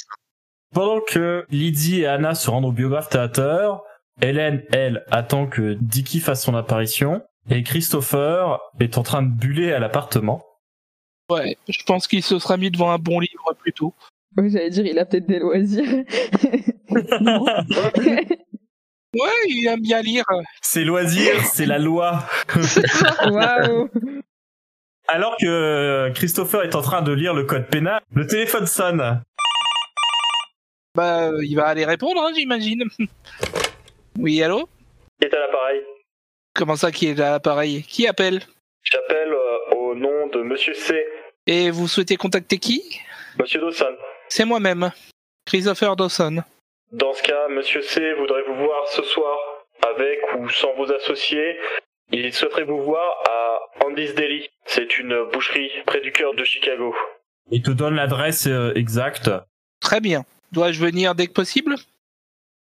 Pendant 0.73 1.01
que 1.01 1.45
Lydie 1.51 2.03
et 2.03 2.07
Anna 2.07 2.35
se 2.35 2.49
rendent 2.49 2.65
au 2.65 2.73
Biograph 2.73 3.09
Theater, 3.09 3.81
Hélène, 4.23 4.63
elle, 4.73 5.05
attend 5.11 5.47
que 5.47 5.77
Dicky 5.81 6.21
fasse 6.21 6.45
son 6.45 6.55
apparition, 6.55 7.23
et 7.49 7.63
Christopher 7.63 8.61
est 8.79 8.99
en 8.99 9.03
train 9.03 9.23
de 9.23 9.31
buller 9.31 9.73
à 9.73 9.79
l'appartement. 9.79 10.45
Ouais, 11.31 11.57
je 11.69 11.83
pense 11.85 12.07
qu'il 12.07 12.23
se 12.23 12.39
sera 12.39 12.57
mis 12.57 12.71
devant 12.71 12.91
un 12.91 12.99
bon 12.99 13.21
livre 13.21 13.55
plutôt. 13.59 13.95
Oui, 14.37 14.51
j'allais 14.51 14.71
dire, 14.71 14.87
il 14.87 14.99
a 14.99 15.05
peut-être 15.05 15.27
des 15.27 15.39
loisirs. 15.39 16.05
Ouais, 19.13 19.49
il 19.49 19.67
aime 19.67 19.81
bien 19.81 20.03
lire. 20.03 20.25
C'est 20.63 20.85
loisir, 20.85 21.45
c'est 21.45 21.67
la 21.67 21.79
loi. 21.79 22.25
Waouh 23.27 23.91
Alors 25.09 25.37
que 25.41 26.13
Christopher 26.15 26.63
est 26.63 26.77
en 26.77 26.83
train 26.83 27.03
de 27.03 27.11
lire 27.11 27.35
le 27.35 27.43
code 27.43 27.67
pénal, 27.67 28.01
le 28.15 28.29
téléphone 28.29 28.67
sonne. 28.67 29.21
Bah, 30.95 31.29
euh, 31.29 31.45
il 31.45 31.55
va 31.55 31.67
aller 31.67 31.85
répondre, 31.85 32.23
hein, 32.23 32.33
j'imagine. 32.35 32.85
Oui, 34.19 34.43
allô? 34.43 34.69
Qui 35.19 35.29
est 35.29 35.35
à 35.35 35.39
l'appareil? 35.39 35.81
Comment 36.55 36.77
ça, 36.77 36.91
qui 36.91 37.07
est 37.07 37.15
là, 37.15 37.31
l'appareil? 37.31 37.83
Qui 37.85 38.07
appelle? 38.07 38.41
J'appelle 38.83 39.33
euh, 39.33 39.77
au 39.77 39.95
nom 39.95 40.27
de 40.27 40.43
Monsieur 40.43 40.75
C. 40.75 41.07
Et 41.47 41.71
vous 41.71 41.89
souhaitez 41.89 42.17
contacter 42.17 42.59
qui? 42.59 43.01
Monsieur 43.39 43.61
Dawson. 43.61 43.97
C'est 44.29 44.45
moi-même, 44.45 44.91
Christopher 45.47 45.97
Dawson. 45.97 46.43
Dans 46.93 47.15
ce 47.15 47.23
cas, 47.23 47.49
Monsieur 47.49 47.81
C 47.81 48.13
voudrait 48.15 48.43
vous 48.49 48.57
voir 48.57 48.87
ce 48.89 49.03
soir, 49.05 49.39
avec 49.89 50.19
ou 50.39 50.49
sans 50.51 50.75
vos 50.75 50.93
associés. 50.93 51.57
Il 52.13 52.31
souhaiterait 52.35 52.65
vous 52.65 52.83
voir 52.83 53.23
à 53.31 53.87
Andy's 53.87 54.15
Deli. 54.15 54.49
C'est 54.67 54.99
une 54.99 55.25
boucherie 55.33 55.71
près 55.87 56.01
du 56.01 56.13
cœur 56.13 56.35
de 56.35 56.45
Chicago. 56.45 56.95
Il 57.51 57.63
te 57.63 57.71
donne 57.71 57.95
l'adresse 57.95 58.47
euh, 58.49 58.73
exacte. 58.75 59.31
Très 59.81 60.01
bien. 60.01 60.25
Dois-je 60.53 60.81
venir 60.81 61.15
dès 61.15 61.27
que 61.27 61.33
possible? 61.33 61.77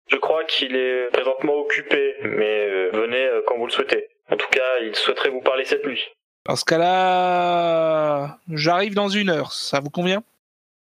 Je 0.07 0.17
crois 0.17 0.43
qu'il 0.45 0.75
est 0.75 1.09
présentement 1.11 1.53
occupé, 1.53 2.15
mais 2.23 2.67
euh, 2.67 2.89
venez 2.93 3.25
euh, 3.25 3.41
quand 3.47 3.57
vous 3.57 3.65
le 3.65 3.71
souhaitez. 3.71 4.07
En 4.29 4.37
tout 4.37 4.49
cas, 4.49 4.79
il 4.83 4.95
souhaiterait 4.95 5.29
vous 5.29 5.41
parler 5.41 5.65
cette 5.65 5.85
nuit. 5.85 6.03
Dans 6.45 6.55
ce 6.55 6.65
cas-là, 6.65 8.39
j'arrive 8.51 8.93
dans 8.93 9.09
une 9.09 9.29
heure. 9.29 9.51
Ça 9.51 9.79
vous 9.79 9.89
convient? 9.89 10.23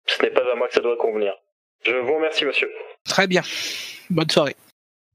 Ce 0.07 0.23
n'est 0.23 0.31
pas 0.31 0.43
à 0.53 0.57
moi 0.57 0.69
que 0.69 0.75
ça 0.75 0.81
doit 0.81 0.97
convenir. 0.97 1.35
Je 1.85 1.93
vous 1.93 2.15
remercie, 2.15 2.45
monsieur. 2.45 2.71
Très 3.05 3.27
bien. 3.27 3.43
Bonne 4.11 4.29
soirée. 4.29 4.57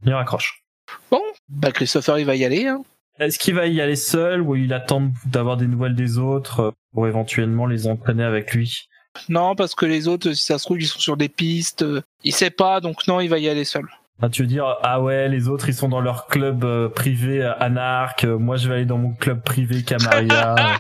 Il 0.03 0.13
raccroche. 0.13 0.63
Bon, 1.11 1.21
bah 1.47 1.71
Christopher, 1.71 2.19
il 2.19 2.25
va 2.25 2.35
y 2.35 2.43
aller. 2.43 2.67
Hein. 2.67 2.83
Est-ce 3.19 3.37
qu'il 3.37 3.53
va 3.53 3.67
y 3.67 3.81
aller 3.81 3.95
seul 3.95 4.41
ou 4.41 4.55
il 4.55 4.73
attend 4.73 5.11
d'avoir 5.25 5.57
des 5.57 5.67
nouvelles 5.67 5.95
des 5.95 6.17
autres 6.17 6.73
pour 6.93 7.07
éventuellement 7.07 7.67
les 7.67 7.87
entraîner 7.87 8.23
avec 8.23 8.53
lui? 8.53 8.89
Non, 9.29 9.55
parce 9.55 9.75
que 9.75 9.85
les 9.85 10.07
autres, 10.07 10.33
si 10.33 10.43
ça 10.45 10.57
se 10.57 10.65
trouve, 10.65 10.79
ils 10.81 10.87
sont 10.87 10.99
sur 10.99 11.17
des 11.17 11.29
pistes. 11.29 11.81
euh, 11.83 12.01
Il 12.23 12.33
sait 12.33 12.49
pas, 12.49 12.79
donc 12.79 13.07
non, 13.07 13.19
il 13.19 13.27
va 13.29 13.39
y 13.39 13.49
aller 13.49 13.65
seul. 13.65 13.87
Ah, 14.23 14.29
tu 14.29 14.43
veux 14.43 14.47
dire, 14.47 14.77
ah 14.83 15.01
ouais, 15.01 15.27
les 15.29 15.47
autres 15.47 15.67
ils 15.67 15.73
sont 15.73 15.89
dans 15.89 15.99
leur 15.99 16.27
club 16.27 16.63
euh, 16.63 16.87
privé 16.89 17.41
euh, 17.41 17.57
anarque, 17.59 18.23
euh, 18.23 18.37
moi 18.37 18.55
je 18.55 18.67
vais 18.69 18.75
aller 18.75 18.85
dans 18.85 18.99
mon 18.99 19.13
club 19.13 19.41
privé 19.41 19.81
Camaria. 19.81 20.55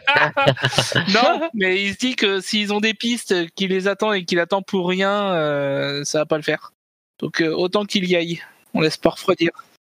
non, 1.11 1.41
mais 1.55 1.81
il 1.83 1.93
se 1.93 1.97
dit 1.97 2.15
que 2.15 2.39
s'ils 2.39 2.71
ont 2.71 2.79
des 2.79 2.93
pistes 2.93 3.49
qui 3.55 3.67
les 3.67 3.87
attendent 3.87 4.13
et 4.13 4.25
qu'il 4.25 4.39
attend 4.39 4.61
pour 4.61 4.87
rien, 4.87 5.33
euh, 5.33 6.03
ça 6.03 6.19
va 6.19 6.25
pas 6.27 6.37
le 6.37 6.43
faire. 6.43 6.71
Donc 7.19 7.41
euh, 7.41 7.51
autant 7.51 7.85
qu'il 7.85 8.05
y 8.05 8.15
aille. 8.15 8.41
On 8.75 8.81
laisse 8.81 8.97
pas 8.97 9.09
refroidir. 9.09 9.49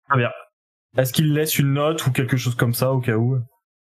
Très 0.09 0.17
bien. 0.17 0.29
Est-ce 0.97 1.13
qu'il 1.13 1.33
laisse 1.33 1.57
une 1.57 1.73
note 1.73 2.05
ou 2.05 2.11
quelque 2.11 2.35
chose 2.37 2.55
comme 2.55 2.73
ça 2.73 2.91
au 2.91 2.99
cas 2.99 3.15
où? 3.15 3.39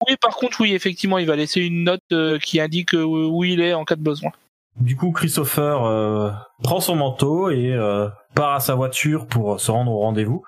Oui, 0.08 0.16
par 0.22 0.36
contre, 0.36 0.62
oui, 0.62 0.74
effectivement, 0.74 1.18
il 1.18 1.26
va 1.26 1.36
laisser 1.36 1.62
une 1.62 1.84
note 1.84 2.02
euh, 2.12 2.38
qui 2.38 2.60
indique 2.60 2.94
euh, 2.94 3.04
où 3.04 3.44
il 3.44 3.62
est 3.62 3.74
en 3.74 3.84
cas 3.84 3.96
de 3.96 4.02
besoin. 4.04 4.32
Du 4.80 4.98
coup, 4.98 5.12
Christopher 5.12 5.86
euh, 5.86 6.32
prend 6.62 6.80
son 6.80 6.96
manteau 6.96 7.50
et 7.50 7.74
euh, 7.74 8.10
part 8.34 8.54
à 8.54 8.60
sa 8.60 8.76
voiture 8.76 9.26
pour 9.26 9.60
se 9.60 9.72
rendre 9.72 9.92
au 9.92 10.00
rendez-vous. 10.00 10.44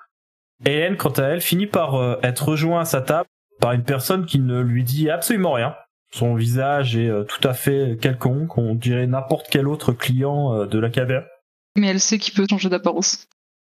Hélène, 0.66 0.96
quant 0.96 1.10
à 1.10 1.22
elle, 1.22 1.40
finit 1.40 1.66
par 1.66 1.94
euh, 1.94 2.16
être 2.22 2.48
rejoint 2.48 2.80
à 2.80 2.84
sa 2.84 3.00
table 3.00 3.28
par 3.60 3.72
une 3.72 3.84
personne 3.84 4.26
qui 4.26 4.38
ne 4.38 4.60
lui 4.60 4.84
dit 4.84 5.08
absolument 5.10 5.52
rien. 5.52 5.74
Son 6.10 6.34
visage 6.34 6.96
est 6.96 7.10
tout 7.26 7.46
à 7.46 7.52
fait 7.52 7.98
quelconque, 8.00 8.56
on 8.56 8.74
dirait 8.74 9.06
n'importe 9.06 9.48
quel 9.50 9.68
autre 9.68 9.92
client 9.92 10.64
de 10.64 10.78
la 10.78 10.88
caverne. 10.88 11.26
Mais 11.76 11.88
elle 11.88 12.00
sait 12.00 12.18
qu'il 12.18 12.32
peut 12.32 12.46
changer 12.48 12.70
d'apparence. 12.70 13.26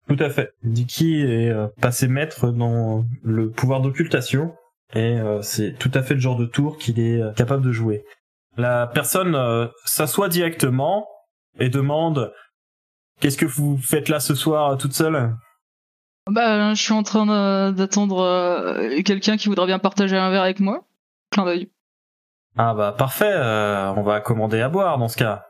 Tout 0.09 0.17
à 0.19 0.31
fait. 0.31 0.53
Dicky 0.63 1.21
est 1.21 1.53
passé 1.83 2.09
maître 2.09 2.49
dans 2.49 3.05
le 3.23 3.51
pouvoir 3.51 3.83
d'occultation 3.83 4.55
et 4.95 5.19
c'est 5.43 5.77
tout 5.79 5.91
à 5.93 6.03
fait 6.03 6.15
le 6.15 6.21
genre 6.21 6.39
de 6.39 6.47
tour 6.47 6.79
qu'il 6.79 7.01
est 7.01 7.21
capable 7.37 7.63
de 7.63 7.73
jouer. 7.73 8.03
La 8.57 8.87
personne 8.87 9.35
euh, 9.35 9.67
s'assoit 9.85 10.29
directement 10.29 11.09
et 11.59 11.69
demande 11.69 12.33
Qu'est-ce 13.21 13.39
que 13.39 13.47
vous 13.47 13.79
faites 13.79 14.09
là 14.09 14.19
ce 14.21 14.35
soir 14.35 14.71
euh, 14.73 14.77
toute 14.77 14.95
seule? 14.95 15.35
Bah, 16.29 16.75
je 16.75 16.83
suis 16.83 16.93
en 16.93 17.03
train 17.03 17.73
d'attendre 17.73 18.21
euh, 18.21 19.03
quelqu'un 19.03 19.37
qui 19.37 19.49
voudrait 19.49 19.67
bien 19.67 19.79
partager 19.79 20.17
un 20.17 20.31
verre 20.31 20.43
avec 20.43 20.61
moi. 20.61 20.85
Clin 21.31 21.45
d'œil. 21.45 21.71
Ah 22.59 22.75
bah 22.75 22.93
parfait, 22.93 23.33
euh, 23.33 23.93
on 23.97 24.03
va 24.03 24.21
commander 24.21 24.61
à 24.61 24.69
boire 24.69 24.99
dans 24.99 25.09
ce 25.09 25.17
cas. 25.17 25.47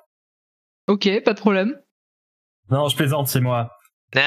Ok, 0.87 1.09
pas 1.25 1.33
de 1.33 1.39
problème. 1.41 1.77
Non, 2.71 2.89
je 2.89 2.97
plaisante, 2.97 3.29
c'est 3.29 3.41
moi. 3.41 3.71
Non, 4.15 4.21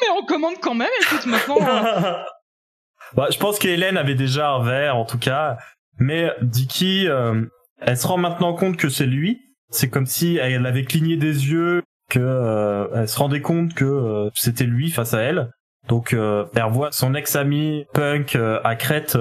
mais 0.00 0.08
on 0.16 0.24
commande 0.24 0.54
quand 0.62 0.74
même, 0.74 0.88
écoute, 1.02 1.26
maintenant. 1.26 1.58
euh, 1.60 2.22
Bah, 3.14 3.26
je 3.30 3.38
pense 3.38 3.58
qu'Hélène 3.58 3.96
avait 3.96 4.14
déjà 4.14 4.50
un 4.50 4.62
verre, 4.62 4.96
en 4.96 5.04
tout 5.04 5.18
cas. 5.18 5.58
Mais 5.98 6.30
Dicky, 6.42 7.06
euh, 7.08 7.44
elle 7.80 7.96
se 7.96 8.06
rend 8.06 8.18
maintenant 8.18 8.54
compte 8.54 8.76
que 8.76 8.88
c'est 8.88 9.06
lui. 9.06 9.40
C'est 9.70 9.88
comme 9.88 10.06
si 10.06 10.36
elle 10.36 10.66
avait 10.66 10.84
cligné 10.84 11.16
des 11.16 11.50
yeux, 11.50 11.82
que 12.10 12.20
euh, 12.20 12.86
elle 12.94 13.08
se 13.08 13.18
rendait 13.18 13.40
compte 13.40 13.74
que 13.74 13.84
euh, 13.84 14.30
c'était 14.34 14.64
lui 14.64 14.90
face 14.90 15.14
à 15.14 15.20
elle. 15.20 15.50
Donc 15.88 16.14
elle 16.14 16.62
revoit 16.62 16.92
son 16.92 17.14
ex-ami 17.14 17.84
punk 17.92 18.36
à 18.36 18.74
Crète 18.74 19.18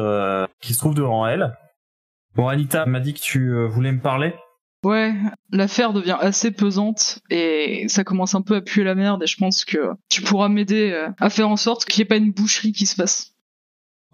qui 0.61 0.73
se 0.73 0.79
trouve 0.79 0.95
devant 0.95 1.27
elle. 1.27 1.57
Bon, 2.35 2.47
Anita 2.47 2.85
m'a 2.85 3.01
dit 3.01 3.13
que 3.13 3.19
tu 3.19 3.53
voulais 3.67 3.91
me 3.91 3.99
parler. 3.99 4.33
Ouais, 4.85 5.13
l'affaire 5.51 5.91
devient 5.91 6.17
assez 6.21 6.51
pesante 6.51 7.19
et 7.29 7.83
ça 7.89 8.05
commence 8.05 8.33
un 8.33 8.41
peu 8.41 8.55
à 8.55 8.61
puer 8.61 8.85
la 8.85 8.95
merde 8.95 9.23
et 9.23 9.27
je 9.27 9.35
pense 9.35 9.65
que 9.65 9.89
tu 10.09 10.21
pourras 10.21 10.47
m'aider 10.47 11.09
à 11.19 11.29
faire 11.29 11.49
en 11.49 11.57
sorte 11.57 11.83
qu'il 11.83 11.99
n'y 11.99 12.03
ait 12.03 12.07
pas 12.07 12.15
une 12.15 12.31
boucherie 12.31 12.71
qui 12.71 12.85
se 12.85 12.95
fasse. 12.95 13.32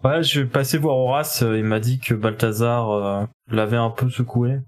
Ouais, 0.04 0.24
je 0.24 0.42
vais 0.42 0.48
passer 0.48 0.78
voir 0.78 0.98
Horace. 0.98 1.44
euh, 1.44 1.58
Il 1.58 1.66
m'a 1.66 1.80
dit 1.80 2.00
que 2.00 2.14
Balthazar 2.14 2.92
euh, 2.92 3.26
l'avait 3.50 3.78
un 3.78 3.90
peu 3.90 4.10
secoué. 4.10 4.60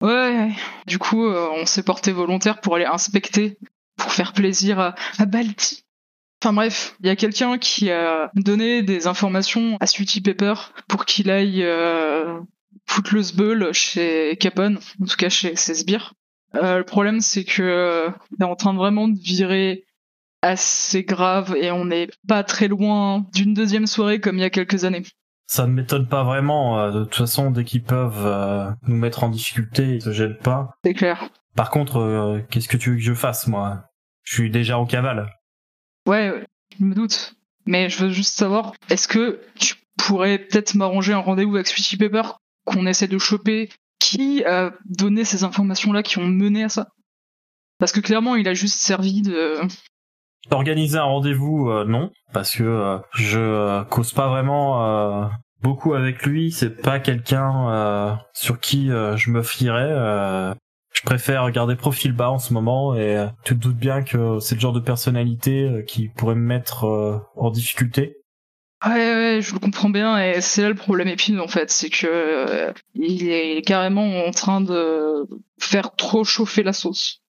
Ouais, 0.00 0.50
du 0.86 0.98
coup, 0.98 1.24
euh, 1.26 1.48
on 1.54 1.64
s'est 1.64 1.82
porté 1.82 2.12
volontaire 2.12 2.60
pour 2.60 2.74
aller 2.74 2.84
inspecter, 2.84 3.58
pour 3.96 4.12
faire 4.12 4.32
plaisir 4.32 4.80
à, 4.80 4.94
Balti. 5.26 5.84
Enfin 6.42 6.52
bref, 6.52 6.96
il 7.00 7.06
y 7.06 7.10
a 7.10 7.16
quelqu'un 7.16 7.56
qui 7.56 7.90
a 7.90 8.30
donné 8.34 8.82
des 8.82 9.06
informations 9.06 9.78
à 9.80 9.86
Sweetie 9.86 10.20
Pepper 10.20 10.54
pour 10.88 11.06
qu'il 11.06 11.30
aille 11.30 11.62
euh, 11.62 12.38
foutre 12.86 13.14
le 13.14 13.72
chez 13.72 14.36
Capone, 14.38 14.78
en 15.00 15.06
tout 15.06 15.16
cas 15.16 15.30
chez 15.30 15.56
ses 15.56 15.74
sbires. 15.74 16.12
Le 16.52 16.82
problème, 16.82 17.20
c'est 17.20 17.44
que 17.44 17.62
euh, 17.62 18.10
est 18.40 18.44
en 18.44 18.56
train 18.56 18.74
vraiment 18.74 19.08
de 19.08 19.18
virer 19.18 19.84
assez 20.44 21.04
grave 21.04 21.56
et 21.56 21.70
on 21.70 21.86
n'est 21.86 22.08
pas 22.28 22.44
très 22.44 22.68
loin 22.68 23.24
d'une 23.32 23.54
deuxième 23.54 23.86
soirée 23.86 24.20
comme 24.20 24.36
il 24.36 24.42
y 24.42 24.44
a 24.44 24.50
quelques 24.50 24.84
années. 24.84 25.04
Ça 25.46 25.66
ne 25.66 25.72
m'étonne 25.72 26.06
pas 26.06 26.22
vraiment. 26.22 26.78
euh, 26.78 26.90
de 26.90 27.04
toute 27.04 27.16
façon, 27.16 27.50
dès 27.50 27.64
qu'ils 27.64 27.82
peuvent 27.82 28.26
euh, 28.26 28.70
nous 28.86 28.96
mettre 28.96 29.24
en 29.24 29.30
difficulté, 29.30 29.96
ils 29.96 30.02
se 30.02 30.12
gênent 30.12 30.36
pas. 30.36 30.70
C'est 30.84 30.92
clair. 30.92 31.30
Par 31.56 31.70
contre, 31.70 31.98
euh, 31.98 32.40
qu'est-ce 32.50 32.68
que 32.68 32.76
tu 32.76 32.90
veux 32.90 32.96
que 32.96 33.02
je 33.02 33.14
fasse, 33.14 33.46
moi? 33.46 33.84
Je 34.22 34.34
suis 34.34 34.50
déjà 34.50 34.78
au 34.78 34.84
cavale. 34.84 35.30
Ouais, 36.06 36.30
ouais, 36.30 36.46
je 36.78 36.84
me 36.84 36.94
doute. 36.94 37.34
Mais 37.66 37.88
je 37.88 38.04
veux 38.04 38.10
juste 38.10 38.36
savoir, 38.36 38.74
est-ce 38.90 39.08
que 39.08 39.40
tu 39.58 39.76
pourrais 39.96 40.38
peut-être 40.38 40.74
m'arranger 40.74 41.14
un 41.14 41.18
rendez-vous 41.18 41.54
avec 41.54 41.66
Sweetie 41.66 41.96
Pepper, 41.96 42.22
qu'on 42.66 42.86
essaie 42.86 43.08
de 43.08 43.18
choper? 43.18 43.70
Qui 43.98 44.44
a 44.44 44.74
donné 44.84 45.24
ces 45.24 45.44
informations-là 45.44 46.02
qui 46.02 46.18
ont 46.18 46.26
mené 46.26 46.64
à 46.64 46.68
ça? 46.68 46.88
Parce 47.78 47.92
que 47.92 48.00
clairement, 48.00 48.36
il 48.36 48.46
a 48.48 48.54
juste 48.54 48.80
servi 48.80 49.22
de... 49.22 49.60
Organiser 50.50 50.98
un 50.98 51.04
rendez-vous, 51.04 51.70
euh, 51.70 51.84
non, 51.84 52.10
parce 52.32 52.56
que 52.56 52.62
euh, 52.62 52.98
je 53.12 53.38
euh, 53.38 53.84
cause 53.84 54.12
pas 54.12 54.28
vraiment 54.28 54.84
euh, 54.84 55.26
beaucoup 55.62 55.94
avec 55.94 56.24
lui. 56.24 56.52
C'est 56.52 56.80
pas 56.82 57.00
quelqu'un 57.00 57.70
euh, 57.70 58.14
sur 58.32 58.60
qui 58.60 58.90
euh, 58.90 59.16
je 59.16 59.30
me 59.30 59.42
fierais. 59.42 59.90
euh, 59.90 60.54
je 60.92 61.02
préfère 61.02 61.50
garder 61.50 61.76
profil 61.76 62.12
bas 62.12 62.30
en 62.30 62.38
ce 62.38 62.52
moment 62.52 62.94
et 62.94 63.16
euh, 63.16 63.26
tu 63.44 63.54
te 63.54 63.60
doutes 63.60 63.76
bien 63.76 64.02
que 64.02 64.38
c'est 64.38 64.54
le 64.54 64.60
genre 64.60 64.72
de 64.72 64.80
personnalité 64.80 65.84
qui 65.86 66.08
pourrait 66.08 66.36
me 66.36 66.46
mettre 66.46 66.84
euh, 66.84 67.18
en 67.36 67.50
difficulté. 67.50 68.18
Ouais, 68.84 68.92
ouais, 68.92 69.38
je 69.40 69.54
le 69.54 69.60
comprends 69.60 69.88
bien, 69.88 70.22
et 70.22 70.42
c'est 70.42 70.60
là 70.60 70.68
le 70.68 70.74
problème 70.74 71.08
épine, 71.08 71.40
en 71.40 71.48
fait, 71.48 71.70
c'est 71.70 71.88
que 71.88 72.06
euh, 72.06 72.72
il 72.94 73.30
est 73.30 73.62
carrément 73.66 74.26
en 74.26 74.30
train 74.30 74.60
de 74.60 75.26
faire 75.58 75.94
trop 75.96 76.22
chauffer 76.22 76.62
la 76.62 76.74
sauce. 76.74 77.22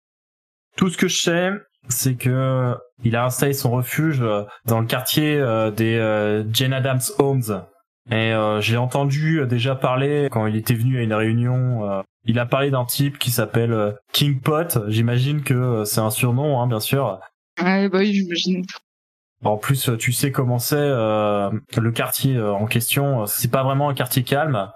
Tout 0.75 0.89
ce 0.89 0.97
que 0.97 1.07
je 1.07 1.17
sais, 1.17 1.51
c'est 1.89 2.15
que 2.15 2.75
il 3.03 3.15
a 3.15 3.25
installé 3.25 3.53
son 3.53 3.71
refuge 3.71 4.21
euh, 4.21 4.43
dans 4.65 4.79
le 4.79 4.87
quartier 4.87 5.35
euh, 5.37 5.71
des 5.71 5.95
euh, 5.95 6.43
Jane 6.53 6.73
Adams 6.73 7.01
Homes. 7.19 7.63
Et 8.11 8.33
euh, 8.33 8.61
j'ai 8.61 8.77
entendu 8.77 9.45
déjà 9.47 9.75
parler 9.75 10.27
quand 10.31 10.45
il 10.45 10.55
était 10.55 10.75
venu 10.75 10.99
à 10.99 11.01
une 11.01 11.13
réunion. 11.13 11.89
euh, 11.89 12.01
il 12.25 12.39
a 12.39 12.45
parlé 12.45 12.71
d'un 12.71 12.85
type 12.85 13.17
qui 13.19 13.31
s'appelle 13.31 13.95
King 14.11 14.39
Pot. 14.39 14.79
J'imagine 14.87 15.43
que 15.43 15.83
c'est 15.85 16.01
un 16.01 16.09
surnom, 16.09 16.59
hein, 16.59 16.67
bien 16.67 16.79
sûr. 16.79 17.19
Ouais, 17.61 17.87
bah 17.89 17.99
oui, 17.99 18.13
j'imagine. 18.13 18.63
En 19.43 19.57
plus, 19.57 19.91
tu 19.99 20.11
sais 20.11 20.31
comment 20.31 20.57
c'est 20.57 20.75
euh, 20.77 21.51
le 21.77 21.91
quartier 21.91 22.41
en 22.41 22.65
question. 22.65 23.25
C'est 23.27 23.51
pas 23.51 23.63
vraiment 23.63 23.89
un 23.89 23.93
quartier 23.93 24.23
calme. 24.23 24.71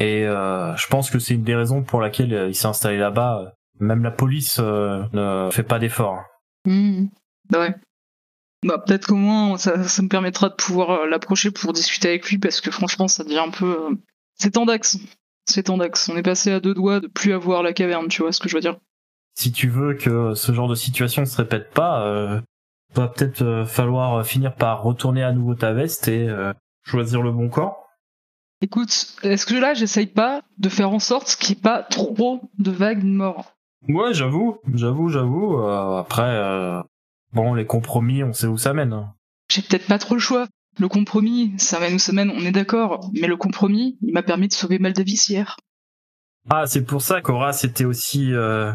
Et 0.00 0.24
euh, 0.26 0.74
je 0.76 0.86
pense 0.88 1.10
que 1.10 1.18
c'est 1.18 1.34
une 1.34 1.44
des 1.44 1.54
raisons 1.54 1.82
pour 1.82 2.00
laquelle 2.00 2.46
il 2.48 2.54
s'est 2.54 2.66
installé 2.66 2.98
là-bas. 2.98 3.53
Même 3.80 4.02
la 4.02 4.10
police 4.10 4.58
euh, 4.60 5.02
ne 5.12 5.50
fait 5.50 5.62
pas 5.64 5.78
d'efforts. 5.78 6.22
Bah 6.66 7.60
ouais. 7.60 7.74
Bah 8.64 8.78
peut-être 8.78 9.06
qu'au 9.06 9.16
moins 9.16 9.58
ça, 9.58 9.82
ça 9.84 10.02
me 10.02 10.08
permettra 10.08 10.48
de 10.48 10.54
pouvoir 10.54 10.90
euh, 10.90 11.06
l'approcher 11.06 11.50
pour 11.50 11.72
discuter 11.72 12.08
avec 12.08 12.30
lui 12.30 12.38
parce 12.38 12.60
que 12.60 12.70
franchement 12.70 13.08
ça 13.08 13.24
devient 13.24 13.38
un 13.46 13.50
peu... 13.50 13.90
euh, 13.90 13.94
C'est 14.36 14.52
tendax. 14.52 14.98
C'est 15.46 15.64
tendax. 15.64 16.08
On 16.08 16.16
est 16.16 16.22
passé 16.22 16.50
à 16.52 16.60
deux 16.60 16.72
doigts 16.72 17.00
de 17.00 17.06
plus 17.08 17.34
avoir 17.34 17.62
la 17.62 17.72
caverne, 17.74 18.08
tu 18.08 18.22
vois 18.22 18.32
ce 18.32 18.40
que 18.40 18.48
je 18.48 18.54
veux 18.56 18.62
dire. 18.62 18.78
si 19.34 19.52
tu 19.52 19.68
veux 19.68 19.94
que 19.94 20.34
ce 20.34 20.52
genre 20.52 20.68
de 20.68 20.74
situation 20.74 21.24
se 21.26 21.36
répète 21.36 21.70
pas, 21.72 22.06
euh, 22.06 22.40
va 22.94 23.08
peut-être 23.08 23.42
euh, 23.42 23.66
falloir 23.66 24.24
finir 24.24 24.54
par 24.54 24.82
retourner 24.82 25.22
à 25.22 25.32
nouveau 25.32 25.54
ta 25.54 25.72
veste 25.72 26.08
et 26.08 26.28
choisir 26.84 27.20
le 27.22 27.32
bon 27.32 27.48
camp. 27.50 27.76
Écoute, 28.62 29.16
est-ce 29.22 29.44
que 29.44 29.56
là 29.56 29.74
j'essaye 29.74 30.06
pas 30.06 30.40
de 30.56 30.68
faire 30.70 30.90
en 30.90 31.00
sorte 31.00 31.36
qu'il 31.36 31.54
n'y 31.54 31.58
ait 31.58 31.62
pas 31.62 31.82
trop 31.82 32.40
de 32.58 32.70
vagues 32.70 33.02
de 33.02 33.08
morts? 33.08 33.53
Ouais, 33.88 34.14
j'avoue, 34.14 34.58
j'avoue, 34.72 35.08
j'avoue. 35.08 35.58
euh, 35.58 35.98
après, 35.98 36.22
euh, 36.22 36.80
bon, 37.32 37.54
les 37.54 37.66
compromis, 37.66 38.22
on 38.24 38.32
sait 38.32 38.46
où 38.46 38.56
ça 38.56 38.72
mène. 38.72 38.92
hein. 38.92 39.14
J'ai 39.50 39.62
peut-être 39.62 39.86
pas 39.86 39.98
trop 39.98 40.14
le 40.14 40.20
choix. 40.20 40.46
Le 40.78 40.88
compromis, 40.88 41.52
ça 41.58 41.78
mène 41.78 41.94
ou 41.94 41.98
ça 41.98 42.12
mène, 42.12 42.30
on 42.30 42.40
est 42.40 42.50
d'accord. 42.50 43.08
Mais 43.12 43.28
le 43.28 43.36
compromis, 43.36 43.96
il 44.02 44.12
m'a 44.12 44.22
permis 44.22 44.48
de 44.48 44.52
sauver 44.52 44.78
Maldavis 44.78 45.26
hier. 45.28 45.56
Ah, 46.50 46.66
c'est 46.66 46.84
pour 46.84 47.00
ça 47.02 47.20
qu'Horace 47.20 47.64
était 47.64 47.84
aussi 47.84 48.32
euh, 48.32 48.72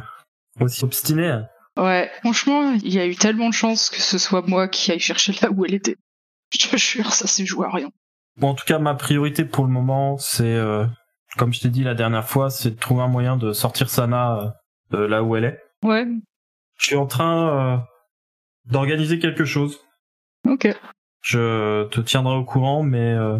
aussi 0.59 0.83
obstiné. 0.85 1.41
Ouais, 1.77 2.09
franchement, 2.21 2.71
il 2.73 2.93
y 2.93 2.99
a 2.99 3.05
eu 3.05 3.15
tellement 3.15 3.49
de 3.49 3.53
chance 3.53 3.89
que 3.89 4.01
ce 4.01 4.17
soit 4.17 4.45
moi 4.47 4.67
qui 4.67 4.91
aille 4.91 4.99
chercher 4.99 5.33
là 5.41 5.49
où 5.51 5.65
elle 5.65 5.73
était. 5.73 5.97
Je 6.57 6.67
te 6.67 6.77
jure, 6.77 7.11
ça 7.13 7.27
s'est 7.27 7.45
joué 7.45 7.65
à 7.67 7.71
rien. 7.71 7.89
Bon, 8.37 8.49
en 8.49 8.55
tout 8.55 8.65
cas, 8.65 8.79
ma 8.79 8.95
priorité 8.95 9.43
pour 9.45 9.65
le 9.65 9.71
moment, 9.71 10.17
c'est, 10.17 10.43
euh, 10.55 10.85
comme 11.37 11.53
je 11.53 11.59
t'ai 11.59 11.69
dit 11.69 11.83
la 11.83 11.93
dernière 11.95 12.27
fois, 12.27 12.49
c'est 12.49 12.71
de 12.71 12.79
trouver 12.79 13.01
un 13.03 13.07
moyen 13.07 13.35
de 13.37 13.51
sortir 13.53 13.89
Sana 13.89 14.55
de 14.91 14.97
là 14.97 15.23
où 15.23 15.35
elle 15.35 15.45
est. 15.45 15.61
Ouais, 15.83 16.05
Je 16.77 16.85
suis 16.85 16.95
en 16.95 17.05
train 17.07 17.49
euh, 17.49 17.77
d'organiser 18.65 19.19
quelque 19.19 19.45
chose. 19.45 19.79
ok. 20.47 20.67
Je 21.21 21.85
te 21.89 21.99
tiendrai 21.99 22.35
au 22.35 22.45
courant, 22.45 22.81
mais 22.81 23.13
euh, 23.13 23.39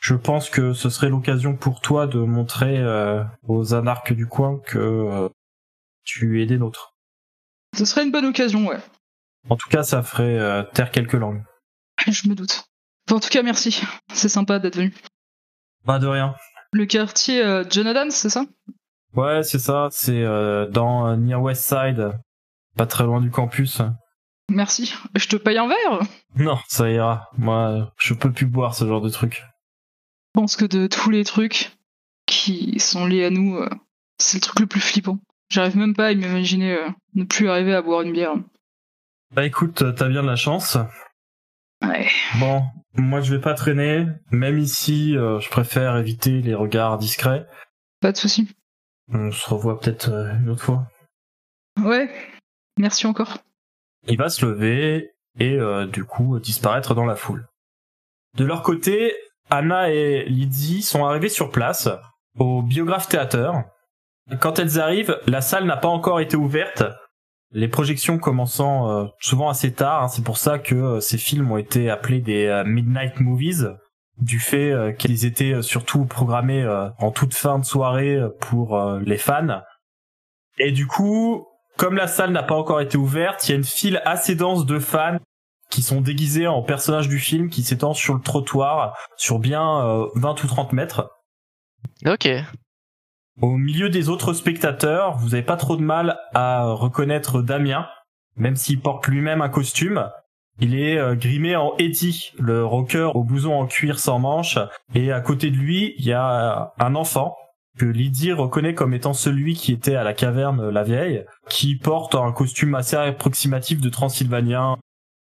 je 0.00 0.14
pense 0.14 0.50
que 0.50 0.72
ce 0.72 0.90
serait 0.90 1.08
l'occasion 1.08 1.56
pour 1.56 1.80
toi 1.80 2.06
de 2.08 2.18
montrer 2.18 2.78
euh, 2.78 3.22
aux 3.46 3.74
anarques 3.74 4.12
du 4.12 4.26
coin 4.26 4.58
que 4.66 4.78
euh, 4.78 5.28
tu 6.02 6.42
es 6.42 6.46
des 6.46 6.58
nôtres. 6.58 6.94
Ce 7.76 7.84
serait 7.84 8.02
une 8.04 8.10
bonne 8.10 8.24
occasion, 8.26 8.66
ouais. 8.66 8.78
En 9.48 9.56
tout 9.56 9.68
cas, 9.68 9.82
ça 9.84 10.02
ferait 10.02 10.36
euh, 10.38 10.62
taire 10.64 10.90
quelques 10.90 11.12
langues. 11.14 11.42
Je 12.08 12.28
me 12.28 12.34
doute. 12.34 12.64
En 13.10 13.20
tout 13.20 13.28
cas, 13.28 13.42
merci. 13.42 13.80
C'est 14.12 14.28
sympa 14.28 14.58
d'être 14.58 14.76
venu. 14.76 14.92
Pas 15.84 15.98
de 16.00 16.06
rien. 16.08 16.34
Le 16.72 16.86
quartier 16.86 17.40
euh, 17.44 17.64
John 17.70 17.86
Adams, 17.86 18.10
c'est 18.10 18.30
ça? 18.30 18.44
Ouais, 19.14 19.42
c'est 19.42 19.58
ça. 19.58 19.88
C'est 19.90 20.22
euh, 20.22 20.66
dans 20.68 21.06
euh, 21.06 21.16
Near 21.16 21.42
West 21.42 21.64
Side, 21.64 22.12
pas 22.76 22.86
très 22.86 23.04
loin 23.04 23.20
du 23.20 23.30
campus. 23.30 23.82
Merci. 24.50 24.94
Je 25.14 25.28
te 25.28 25.36
paye 25.36 25.58
un 25.58 25.68
verre 25.68 26.00
Non, 26.36 26.58
ça 26.68 26.90
ira. 26.90 27.30
Moi, 27.36 27.92
je 27.98 28.14
peux 28.14 28.32
plus 28.32 28.46
boire 28.46 28.74
ce 28.74 28.86
genre 28.86 29.00
de 29.00 29.10
truc. 29.10 29.44
Je 30.34 30.40
pense 30.40 30.56
que 30.56 30.64
de 30.64 30.86
tous 30.86 31.10
les 31.10 31.24
trucs 31.24 31.72
qui 32.26 32.78
sont 32.80 33.06
liés 33.06 33.26
à 33.26 33.30
nous, 33.30 33.56
euh, 33.56 33.68
c'est 34.18 34.38
le 34.38 34.42
truc 34.42 34.60
le 34.60 34.66
plus 34.66 34.80
flippant. 34.80 35.18
J'arrive 35.50 35.76
même 35.76 35.94
pas 35.94 36.08
à 36.08 36.14
m'imaginer 36.14 36.72
euh, 36.72 36.88
ne 37.14 37.24
plus 37.24 37.50
arriver 37.50 37.74
à 37.74 37.82
boire 37.82 38.00
une 38.00 38.12
bière. 38.12 38.34
Bah 39.34 39.44
écoute, 39.44 39.84
t'as 39.94 40.08
bien 40.08 40.22
de 40.22 40.28
la 40.28 40.36
chance. 40.36 40.78
Ouais. 41.82 42.08
Bon, 42.38 42.62
moi 42.94 43.20
je 43.20 43.34
vais 43.34 43.40
pas 43.40 43.54
traîner. 43.54 44.06
Même 44.30 44.58
ici, 44.58 45.14
je 45.14 45.48
préfère 45.48 45.96
éviter 45.96 46.42
les 46.42 46.54
regards 46.54 46.98
discrets. 46.98 47.46
Pas 48.00 48.12
de 48.12 48.18
souci. 48.18 48.48
On 49.12 49.30
se 49.30 49.48
revoit 49.48 49.78
peut-être 49.78 50.08
euh, 50.08 50.34
une 50.38 50.48
autre 50.48 50.62
fois. 50.62 50.86
Ouais. 51.82 52.10
Merci 52.78 53.06
encore. 53.06 53.38
Il 54.06 54.16
va 54.16 54.28
se 54.28 54.44
lever 54.44 55.10
et 55.38 55.54
euh, 55.54 55.86
du 55.86 56.04
coup 56.04 56.38
disparaître 56.38 56.94
dans 56.94 57.04
la 57.04 57.16
foule. 57.16 57.46
De 58.36 58.44
leur 58.44 58.62
côté, 58.62 59.14
Anna 59.50 59.90
et 59.90 60.24
Lydie 60.24 60.82
sont 60.82 61.04
arrivées 61.04 61.28
sur 61.28 61.50
place, 61.50 61.88
au 62.38 62.62
Biographe 62.62 63.08
Theater. 63.08 63.64
Quand 64.40 64.58
elles 64.58 64.80
arrivent, 64.80 65.18
la 65.26 65.42
salle 65.42 65.66
n'a 65.66 65.76
pas 65.76 65.88
encore 65.88 66.20
été 66.20 66.36
ouverte, 66.36 66.84
les 67.50 67.68
projections 67.68 68.18
commençant 68.18 68.90
euh, 68.90 69.06
souvent 69.20 69.50
assez 69.50 69.74
tard, 69.74 70.04
hein, 70.04 70.08
c'est 70.08 70.24
pour 70.24 70.38
ça 70.38 70.58
que 70.58 70.74
euh, 70.74 71.00
ces 71.00 71.18
films 71.18 71.50
ont 71.50 71.58
été 71.58 71.90
appelés 71.90 72.20
des 72.20 72.62
Midnight 72.64 73.20
Movies, 73.20 73.68
du 74.22 74.38
fait 74.38 74.70
euh, 74.70 74.92
qu'ils 74.92 75.24
étaient 75.24 75.54
euh, 75.54 75.62
surtout 75.62 76.04
programmés 76.04 76.62
euh, 76.62 76.88
en 76.98 77.10
toute 77.10 77.34
fin 77.34 77.58
de 77.58 77.64
soirée 77.64 78.18
pour 78.40 78.80
les 79.00 79.18
fans. 79.18 79.62
Et 80.58 80.72
du 80.72 80.86
coup, 80.86 81.46
comme 81.76 81.96
la 81.96 82.06
salle 82.06 82.32
n'a 82.32 82.42
pas 82.42 82.54
encore 82.54 82.80
été 82.80 82.96
ouverte, 82.96 83.46
il 83.46 83.50
y 83.50 83.54
a 83.54 83.56
une 83.56 83.64
file 83.64 84.00
assez 84.04 84.34
dense 84.34 84.66
de 84.66 84.78
fans 84.78 85.18
qui 85.70 85.82
sont 85.82 86.02
déguisés 86.02 86.46
en 86.46 86.62
personnages 86.62 87.08
du 87.08 87.18
film 87.18 87.48
qui 87.48 87.62
s'étend 87.62 87.94
sur 87.94 88.14
le 88.14 88.20
trottoir 88.20 88.94
sur 89.16 89.38
bien 89.38 89.80
euh, 89.86 90.06
20 90.14 90.44
ou 90.44 90.46
30 90.46 90.72
mètres. 90.74 91.10
Ok. 92.04 92.28
Au 93.40 93.56
milieu 93.56 93.88
des 93.88 94.10
autres 94.10 94.34
spectateurs, 94.34 95.16
vous 95.16 95.30
n'avez 95.30 95.42
pas 95.42 95.56
trop 95.56 95.76
de 95.76 95.82
mal 95.82 96.18
à 96.34 96.66
reconnaître 96.66 97.40
Damien, 97.40 97.88
même 98.36 98.56
s'il 98.56 98.80
porte 98.80 99.06
lui-même 99.08 99.40
un 99.40 99.48
costume. 99.48 100.10
Il 100.60 100.78
est 100.78 100.98
euh, 100.98 101.14
grimé 101.14 101.56
en 101.56 101.74
Eddie, 101.78 102.32
le 102.38 102.64
rocker 102.64 103.10
au 103.14 103.24
blouson 103.24 103.52
en 103.52 103.66
cuir 103.66 103.98
sans 103.98 104.18
manches, 104.18 104.58
et 104.94 105.10
à 105.10 105.20
côté 105.20 105.50
de 105.50 105.56
lui, 105.56 105.94
il 105.98 106.04
y 106.04 106.12
a 106.12 106.72
un 106.78 106.94
enfant 106.94 107.36
que 107.78 107.86
Lydie 107.86 108.32
reconnaît 108.32 108.74
comme 108.74 108.92
étant 108.92 109.14
celui 109.14 109.54
qui 109.54 109.72
était 109.72 109.94
à 109.94 110.04
la 110.04 110.12
caverne 110.12 110.68
la 110.68 110.82
vieille, 110.82 111.24
qui 111.48 111.76
porte 111.76 112.14
un 112.14 112.32
costume 112.32 112.74
assez 112.74 112.96
approximatif 112.96 113.80
de 113.80 113.88
Transylvanien, 113.88 114.76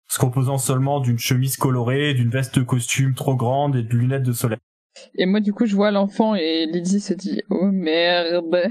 se 0.08 0.18
composant 0.18 0.58
seulement 0.58 1.00
d'une 1.00 1.18
chemise 1.18 1.56
colorée, 1.56 2.14
d'une 2.14 2.30
veste 2.30 2.64
costume 2.64 3.14
trop 3.14 3.36
grande 3.36 3.76
et 3.76 3.82
de 3.82 3.96
lunettes 3.96 4.24
de 4.24 4.32
soleil. 4.32 4.58
Et 5.14 5.26
moi, 5.26 5.40
du 5.40 5.52
coup, 5.52 5.66
je 5.66 5.74
vois 5.74 5.90
l'enfant 5.90 6.34
et 6.34 6.66
Lydie 6.66 7.00
se 7.00 7.14
dit 7.14 7.42
Oh 7.48 7.70
merde. 7.72 8.68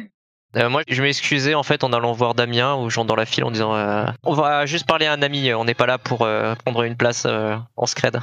Euh, 0.58 0.70
moi, 0.70 0.82
je 0.88 1.02
m'excusais 1.02 1.54
en 1.56 1.64
fait 1.64 1.84
en 1.84 1.94
allant 1.94 2.12
voir 2.12 2.34
Damien 2.36 2.74
aux 2.74 2.90
gens 2.90 3.06
dans 3.06 3.16
la 3.16 3.26
file 3.26 3.46
en 3.46 3.52
disant 3.52 3.74
euh, 3.76 4.06
on 4.24 4.34
va 4.34 4.66
juste 4.66 4.86
parler 4.86 5.06
à 5.06 5.14
un 5.14 5.22
ami, 5.22 5.54
on 5.54 5.64
n'est 5.64 5.74
pas 5.74 5.86
là 5.86 5.98
pour 5.98 6.24
euh, 6.24 6.56
prendre 6.56 6.84
une 6.84 6.98
place 6.98 7.24
euh, 7.26 7.56
en 7.78 7.86
scred. 7.86 8.20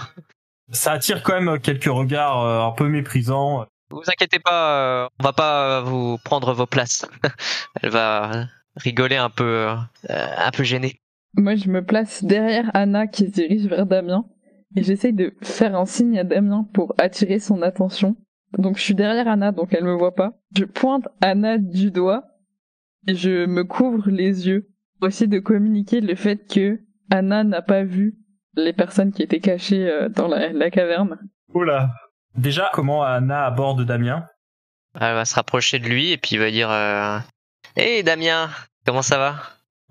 Ça 0.71 0.93
attire 0.93 1.23
quand 1.23 1.41
même 1.41 1.59
quelques 1.61 1.85
regards 1.85 2.45
euh, 2.45 2.61
un 2.61 2.73
peu 2.73 2.87
méprisants. 2.89 3.65
Vous 3.91 4.03
inquiétez 4.07 4.39
pas, 4.39 5.05
euh, 5.05 5.09
on 5.19 5.25
va 5.25 5.33
pas 5.33 5.81
vous 5.81 6.19
prendre 6.23 6.53
vos 6.53 6.67
places. 6.67 7.07
Elle 7.83 7.89
va 7.91 8.45
rigoler 8.77 9.17
un 9.17 9.31
peu, 9.31 9.69
euh, 9.71 9.77
un 10.37 10.51
peu 10.51 10.65
gênée. 10.65 11.01
Moi, 11.37 11.57
je 11.57 11.69
me 11.69 11.83
place 11.83 12.23
derrière 12.23 12.71
Anna 12.75 13.07
qui 13.07 13.27
se 13.27 13.31
dirige 13.31 13.67
vers 13.67 13.87
Damien 13.87 14.27
et 14.77 14.83
j'essaye 14.83 15.15
de 15.15 15.35
faire 15.43 15.75
un 15.75 15.87
signe 15.87 16.19
à 16.19 16.25
Damien 16.25 16.67
pour 16.75 16.95
attirer 16.99 17.39
son 17.39 17.63
attention. 17.63 18.17
Donc, 18.57 18.79
je 18.79 18.83
suis 18.83 18.95
derrière 18.95 19.29
Anna, 19.29 19.53
donc 19.53 19.75
elle 19.75 19.85
me 19.85 19.93
voit 19.95 20.15
pas. 20.15 20.33
Je 20.57 20.65
pointe 20.65 21.07
Anna 21.21 21.59
du 21.59 21.91
doigt 21.91 22.25
et 23.07 23.15
je 23.15 23.47
me 23.47 23.65
couvre 23.65 24.09
les 24.11 24.49
yeux 24.49 24.69
pour 24.99 25.09
essayer 25.09 25.27
de 25.27 25.39
communiquer 25.39 26.01
le 26.01 26.15
fait 26.15 26.37
que 26.53 26.81
Anna 27.11 27.45
n'a 27.45 27.63
pas 27.63 27.85
vu 27.85 28.17
les 28.55 28.73
personnes 28.73 29.13
qui 29.13 29.23
étaient 29.23 29.41
cachées 29.41 29.89
euh, 29.89 30.09
dans 30.09 30.29
la, 30.29 30.53
la 30.53 30.71
caverne. 30.71 31.19
Oula. 31.55 31.91
Déjà, 32.37 32.71
comment 32.73 33.03
Anna 33.03 33.45
aborde 33.45 33.85
Damien? 33.85 34.27
Elle 34.95 35.15
va 35.15 35.25
se 35.25 35.35
rapprocher 35.35 35.79
de 35.79 35.87
lui 35.89 36.11
et 36.13 36.17
puis 36.19 36.31
il 36.33 36.39
va 36.39 36.51
dire 36.51 36.71
euh, 36.71 37.19
Hey 37.77 38.03
Damien, 38.03 38.49
comment 38.87 39.03
ça 39.03 39.19
va? 39.19 39.37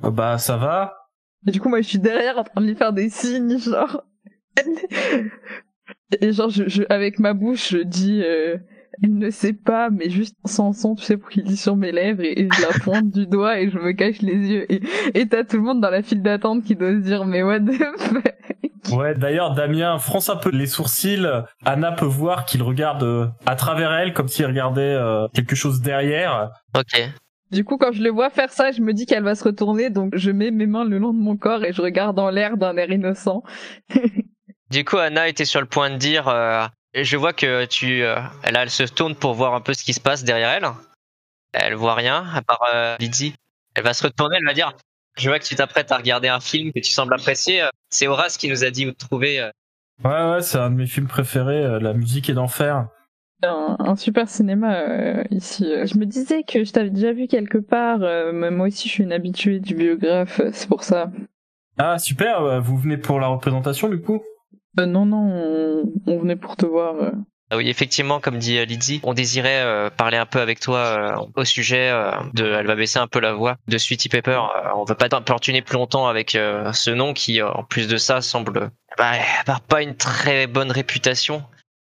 Euh, 0.04 0.12
Bah 0.12 0.38
ça 0.38 0.58
va. 0.58 0.94
Et 1.46 1.52
du 1.52 1.62
coup, 1.62 1.70
moi, 1.70 1.82
je 1.82 1.88
suis 1.88 2.00
derrière 2.00 2.38
en 2.40 2.44
train 2.44 2.62
de 2.62 2.66
lui 2.66 2.76
faire 2.76 2.92
des 2.92 3.10
signes, 3.10 3.58
genre. 3.60 4.04
Et 6.22 6.32
genre, 6.32 6.50
je, 6.50 6.68
je- 6.68 6.84
avec 6.90 7.20
ma 7.20 7.34
bouche, 7.34 7.70
je 7.72 7.78
dis, 7.80 8.22
euh, 8.24 8.58
elle 9.04 9.18
ne 9.18 9.30
sait 9.30 9.54
pas, 9.54 9.90
mais 9.90 10.10
juste 10.10 10.36
sans 10.46 10.74
son, 10.74 10.96
tu 10.96 11.04
sais, 11.04 11.18
pour 11.18 11.30
qu'il 11.30 11.44
lit 11.44 11.58
sur 11.58 11.76
mes 11.76 11.92
lèvres, 11.92 12.24
et, 12.24 12.40
et 12.42 12.50
je 12.52 12.62
la 12.62 12.80
pointe 12.80 13.12
du 13.12 13.28
doigt 13.28 13.60
et 13.60 13.70
je 13.70 13.78
me 13.78 13.92
cache 13.92 14.22
les 14.22 14.36
yeux. 14.36 14.72
Et 14.72 14.82
et 15.14 15.28
t'as 15.28 15.44
tout 15.44 15.58
le 15.58 15.64
monde 15.64 15.82
dans 15.82 15.90
la 15.90 16.02
file 16.02 16.22
d'attente 16.22 16.64
qui 16.64 16.76
doit 16.76 16.92
se 16.94 16.98
dire, 17.00 17.26
mais 17.26 17.44
what 17.44 17.60
the 17.60 17.74
fuck? 17.98 18.34
Ouais, 18.98 19.16
d'ailleurs, 19.16 19.54
Damien 19.54 19.98
fronce 19.98 20.30
un 20.30 20.38
peu 20.38 20.50
les 20.50 20.66
sourcils. 20.66 21.28
Anna 21.66 21.92
peut 21.92 22.06
voir 22.06 22.46
qu'il 22.46 22.64
regarde 22.64 23.04
euh, 23.04 23.28
à 23.46 23.56
travers 23.58 23.92
elle 23.92 24.14
comme 24.14 24.30
s'il 24.30 24.46
regardait 24.46 24.82
euh, 24.82 25.28
quelque 25.34 25.56
chose 25.56 25.82
derrière. 25.82 26.52
Ok. 26.76 27.02
Du 27.52 27.66
coup, 27.66 27.78
quand 27.78 27.92
je 27.92 28.02
le 28.02 28.10
vois 28.10 28.30
faire 28.30 28.50
ça, 28.52 28.72
je 28.72 28.82
me 28.82 28.94
dis 28.94 29.06
qu'elle 29.06 29.24
va 29.24 29.36
se 29.36 29.44
retourner, 29.44 29.90
donc 29.90 30.16
je 30.16 30.32
mets 30.32 30.52
mes 30.52 30.68
mains 30.68 30.86
le 30.86 30.98
long 31.00 31.14
de 31.14 31.20
mon 31.20 31.36
corps 31.36 31.66
et 31.66 31.74
je 31.74 31.82
regarde 31.82 32.18
en 32.18 32.30
l'air 32.30 32.56
d'un 32.58 32.78
air 32.78 32.90
innocent. 32.90 33.44
Du 34.70 34.84
coup, 34.86 34.98
Anna 34.98 35.28
était 35.28 35.46
sur 35.46 35.62
le 35.62 35.68
point 35.68 35.90
de 35.90 35.96
dire 35.98 36.28
euh, 36.28 36.66
Je 36.94 37.18
vois 37.18 37.34
que 37.34 37.66
tu. 37.66 38.04
euh, 38.04 38.18
elle, 38.44 38.56
elle 38.58 38.70
se 38.70 38.84
tourne 38.84 39.16
pour 39.16 39.34
voir 39.34 39.54
un 39.54 39.62
peu 39.62 39.74
ce 39.74 39.84
qui 39.84 39.94
se 39.94 40.00
passe 40.02 40.24
derrière 40.24 40.50
elle. 40.50 40.68
Elle 41.54 41.76
voit 41.76 41.96
rien, 41.96 42.26
à 42.34 42.42
part 42.42 42.62
euh, 42.74 42.96
Lydie. 43.00 43.34
Elle 43.76 43.84
va 43.84 43.94
se 43.94 44.04
retourner, 44.04 44.38
elle 44.40 44.46
va 44.48 44.54
dire 44.54 44.74
Je 45.18 45.30
vois 45.30 45.40
que 45.40 45.46
tu 45.46 45.56
t'apprêtes 45.56 45.92
à 45.92 45.98
regarder 45.98 46.28
un 46.28 46.40
film 46.40 46.72
que 46.74 46.80
tu 46.80 46.92
sembles 46.92 47.14
apprécier. 47.14 47.64
C'est 47.90 48.08
Horace 48.08 48.38
qui 48.38 48.50
nous 48.50 48.64
a 48.64 48.70
dit 48.70 48.86
où 48.88 48.92
te 48.92 49.06
trouver. 49.06 49.40
euh. 49.40 49.50
Ouais, 50.04 50.32
ouais, 50.36 50.42
c'est 50.42 50.58
un 50.60 50.70
de 50.70 50.76
mes 50.76 50.86
films 50.88 51.08
préférés. 51.08 51.64
euh, 51.64 51.80
La 51.80 51.94
musique 51.94 52.30
est 52.30 52.34
d'enfer. 52.34 52.88
Un, 53.44 53.78
un 53.80 53.96
super 53.96 54.28
cinéma 54.28 54.80
euh, 54.80 55.24
ici. 55.30 55.64
Je 55.86 55.98
me 55.98 56.06
disais 56.06 56.44
que 56.44 56.64
je 56.64 56.72
t'avais 56.72 56.90
déjà 56.90 57.14
vu 57.14 57.28
quelque 57.28 57.60
part, 57.60 58.00
euh, 58.02 58.32
mais 58.34 58.50
moi 58.52 58.68
aussi 58.68 58.88
je 58.90 58.94
suis 58.96 59.04
une 59.04 59.14
habituée 59.14 59.60
du 59.60 59.76
biographe, 59.76 60.42
c'est 60.52 60.68
pour 60.68 60.84
ça. 60.84 61.12
Ah 61.78 62.00
super. 62.00 62.60
Vous 62.62 62.78
venez 62.78 62.98
pour 62.98 63.20
la 63.20 63.28
représentation 63.28 63.90
du 63.90 64.02
coup? 64.02 64.24
Euh, 64.80 64.86
non, 64.86 65.06
non, 65.06 65.18
on, 65.18 65.84
on 66.08 66.20
venait 66.20 66.36
pour 66.36 66.56
te 66.56 66.66
voir. 66.66 66.96
euh. 66.96 67.12
Ah 67.50 67.56
oui, 67.56 67.70
effectivement, 67.70 68.20
comme 68.20 68.40
dit 68.40 68.58
euh, 68.58 68.66
Lydie, 68.66 69.00
on 69.04 69.14
désirait 69.14 69.62
euh, 69.62 69.90
parler 69.90 70.18
un 70.18 70.26
peu 70.26 70.42
avec 70.42 70.60
toi 70.60 70.78
euh, 70.80 71.26
au 71.36 71.46
sujet 71.46 71.90
euh, 71.90 72.12
de. 72.34 72.46
Elle 72.46 72.68
va 72.68 72.76
baisser 72.76 73.00
un 73.00 73.08
peu 73.08 73.20
la 73.22 73.34
voix 73.34 73.56
de 73.70 73.78
Sweetie 73.78 74.10
Pepper. 74.10 74.32
Euh, 74.56 74.70
on 74.76 74.84
va 74.84 74.96
pas 74.96 75.08
t'importuner 75.08 75.62
plus 75.62 75.76
longtemps 75.76 76.08
avec 76.08 76.36
euh, 76.36 76.74
ce 76.74 76.92
nom 76.92 77.14
qui, 77.14 77.42
euh, 77.42 77.50
en 77.50 77.64
plus 77.64 77.88
de 77.88 77.96
ça, 77.96 78.20
semble 78.22 78.70
bah, 78.98 79.12
avoir 79.42 79.62
pas 79.62 79.82
une 79.82 79.96
très 79.96 80.46
bonne 80.46 80.72
réputation. 80.72 81.44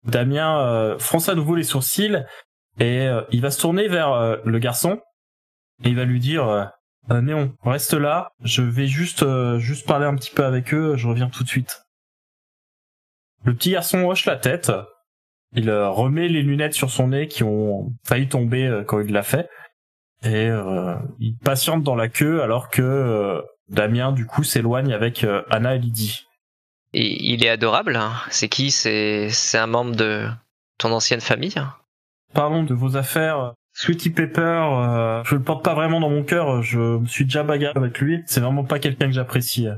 Damien 0.04 0.60
euh, 0.60 0.98
fronce 0.98 1.30
à 1.30 1.34
nouveau 1.34 1.56
les 1.56 1.64
sourcils 1.64 2.22
et 2.78 3.00
euh, 3.08 3.22
il 3.30 3.40
va 3.40 3.50
se 3.50 3.58
tourner 3.60 3.88
vers 3.88 4.12
euh, 4.12 4.36
le 4.44 4.58
garçon 4.58 5.00
et 5.84 5.88
il 5.88 5.96
va 5.96 6.04
lui 6.04 6.20
dire 6.20 6.70
Néon, 7.08 7.54
reste 7.64 7.94
là. 7.94 8.32
Je 8.44 8.62
vais 8.62 8.86
juste 8.86 9.22
euh, 9.22 9.58
juste 9.58 9.86
parler 9.86 10.04
un 10.06 10.14
petit 10.16 10.30
peu 10.30 10.44
avec 10.44 10.74
eux. 10.74 10.96
Je 10.96 11.08
reviens 11.08 11.28
tout 11.28 11.44
de 11.44 11.48
suite. 11.48 11.85
Le 13.46 13.54
petit 13.54 13.70
garçon 13.70 14.04
hoche 14.04 14.26
la 14.26 14.36
tête. 14.36 14.72
Il 15.52 15.70
euh, 15.70 15.88
remet 15.88 16.28
les 16.28 16.42
lunettes 16.42 16.74
sur 16.74 16.90
son 16.90 17.08
nez 17.08 17.28
qui 17.28 17.44
ont 17.44 17.92
failli 18.04 18.28
tomber 18.28 18.66
euh, 18.66 18.82
quand 18.82 19.00
il 19.00 19.12
l'a 19.12 19.22
fait. 19.22 19.48
Et 20.24 20.48
euh, 20.48 20.96
il 21.20 21.36
patiente 21.36 21.82
dans 21.84 21.94
la 21.94 22.08
queue 22.08 22.42
alors 22.42 22.68
que 22.68 22.82
euh, 22.82 23.40
Damien, 23.68 24.12
du 24.12 24.26
coup, 24.26 24.42
s'éloigne 24.42 24.92
avec 24.92 25.22
euh, 25.22 25.42
Anna 25.50 25.76
et 25.76 25.78
Lydie. 25.78 26.26
Et 26.92 27.32
il 27.32 27.44
est 27.44 27.48
adorable. 27.48 27.94
hein. 27.96 28.12
C'est 28.30 28.48
qui? 28.48 28.70
C'est 28.70 29.28
c'est 29.30 29.58
un 29.58 29.66
membre 29.68 29.94
de 29.94 30.26
ton 30.78 30.90
ancienne 30.92 31.20
famille? 31.20 31.54
Parlons 32.34 32.64
de 32.64 32.74
vos 32.74 32.96
affaires. 32.96 33.54
Sweetie 33.74 34.10
Pepper, 34.10 35.22
je 35.24 35.34
le 35.34 35.42
porte 35.42 35.62
pas 35.62 35.74
vraiment 35.74 36.00
dans 36.00 36.08
mon 36.08 36.24
cœur. 36.24 36.62
Je 36.62 36.78
me 36.98 37.06
suis 37.06 37.24
déjà 37.26 37.42
bagarré 37.42 37.74
avec 37.76 37.98
lui. 37.98 38.22
C'est 38.26 38.40
vraiment 38.40 38.64
pas 38.64 38.78
quelqu'un 38.78 39.06
que 39.06 39.12
j'apprécie. 39.12 39.68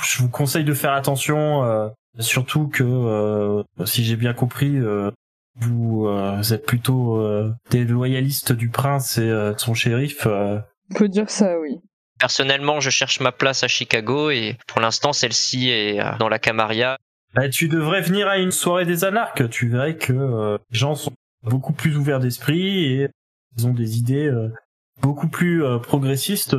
Je 0.00 0.18
vous 0.22 0.28
conseille 0.28 0.64
de 0.64 0.72
faire 0.72 0.92
attention, 0.92 1.64
euh, 1.64 1.88
surtout 2.18 2.68
que 2.68 2.84
euh, 2.84 3.62
si 3.86 4.04
j'ai 4.04 4.16
bien 4.16 4.32
compris, 4.34 4.76
euh, 4.76 5.10
vous 5.56 6.06
euh, 6.06 6.42
êtes 6.42 6.66
plutôt 6.66 7.16
euh, 7.20 7.52
des 7.70 7.84
loyalistes 7.84 8.52
du 8.52 8.68
prince 8.68 9.18
et 9.18 9.28
euh, 9.28 9.52
de 9.54 9.58
son 9.58 9.74
shérif. 9.74 10.26
euh. 10.26 10.58
On 10.90 10.94
peut 10.94 11.08
dire 11.08 11.30
ça, 11.30 11.58
oui. 11.60 11.78
Personnellement, 12.18 12.80
je 12.80 12.90
cherche 12.90 13.20
ma 13.20 13.32
place 13.32 13.62
à 13.64 13.68
Chicago 13.68 14.30
et 14.30 14.56
pour 14.66 14.80
l'instant, 14.80 15.12
celle-ci 15.12 15.70
est 15.70 16.00
euh, 16.00 16.16
dans 16.18 16.28
la 16.28 16.38
Camarilla. 16.38 16.98
Bah, 17.34 17.48
tu 17.48 17.68
devrais 17.68 18.00
venir 18.00 18.28
à 18.28 18.38
une 18.38 18.50
soirée 18.50 18.84
des 18.84 19.04
anarques. 19.04 19.48
Tu 19.50 19.68
verrais 19.68 19.96
que 19.96 20.12
euh, 20.12 20.58
les 20.70 20.78
gens 20.78 20.94
sont 20.96 21.12
beaucoup 21.42 21.72
plus 21.72 21.96
ouverts 21.96 22.20
d'esprit 22.20 22.84
et 22.84 23.08
ils 23.56 23.66
ont 23.66 23.72
des 23.72 23.98
idées 23.98 24.26
euh, 24.26 24.52
beaucoup 25.00 25.28
plus 25.28 25.64
euh, 25.64 25.78
progressistes 25.78 26.56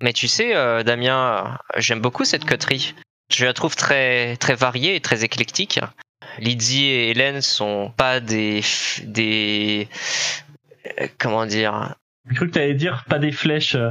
Mais 0.00 0.12
tu 0.12 0.26
sais, 0.26 0.56
euh, 0.56 0.82
Damien, 0.82 1.58
j'aime 1.76 2.00
beaucoup 2.00 2.24
cette 2.24 2.44
coterie. 2.44 2.94
Je 3.28 3.44
la 3.44 3.52
trouve 3.52 3.74
très 3.76 4.36
très 4.36 4.54
variée 4.54 4.94
et 4.94 5.00
très 5.00 5.24
éclectique. 5.24 5.80
Lydie 6.38 6.84
et 6.84 7.10
Hélène 7.10 7.40
sont 7.40 7.92
pas 7.96 8.20
des 8.20 8.60
des 9.04 9.88
euh, 11.00 11.08
comment 11.18 11.46
dire? 11.46 11.94
J'ai 12.28 12.34
cru 12.36 12.46
que 12.48 12.52
t'allais 12.54 12.74
dire 12.74 13.04
pas 13.08 13.18
des 13.18 13.32
flèches. 13.32 13.76
euh. 13.76 13.90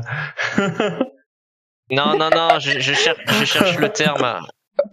Non 1.91 2.17
non 2.17 2.29
non, 2.29 2.59
je, 2.59 2.79
je 2.79 2.93
cherche 2.93 3.19
je 3.27 3.45
cherche 3.45 3.77
le 3.77 3.89
terme. 3.89 4.39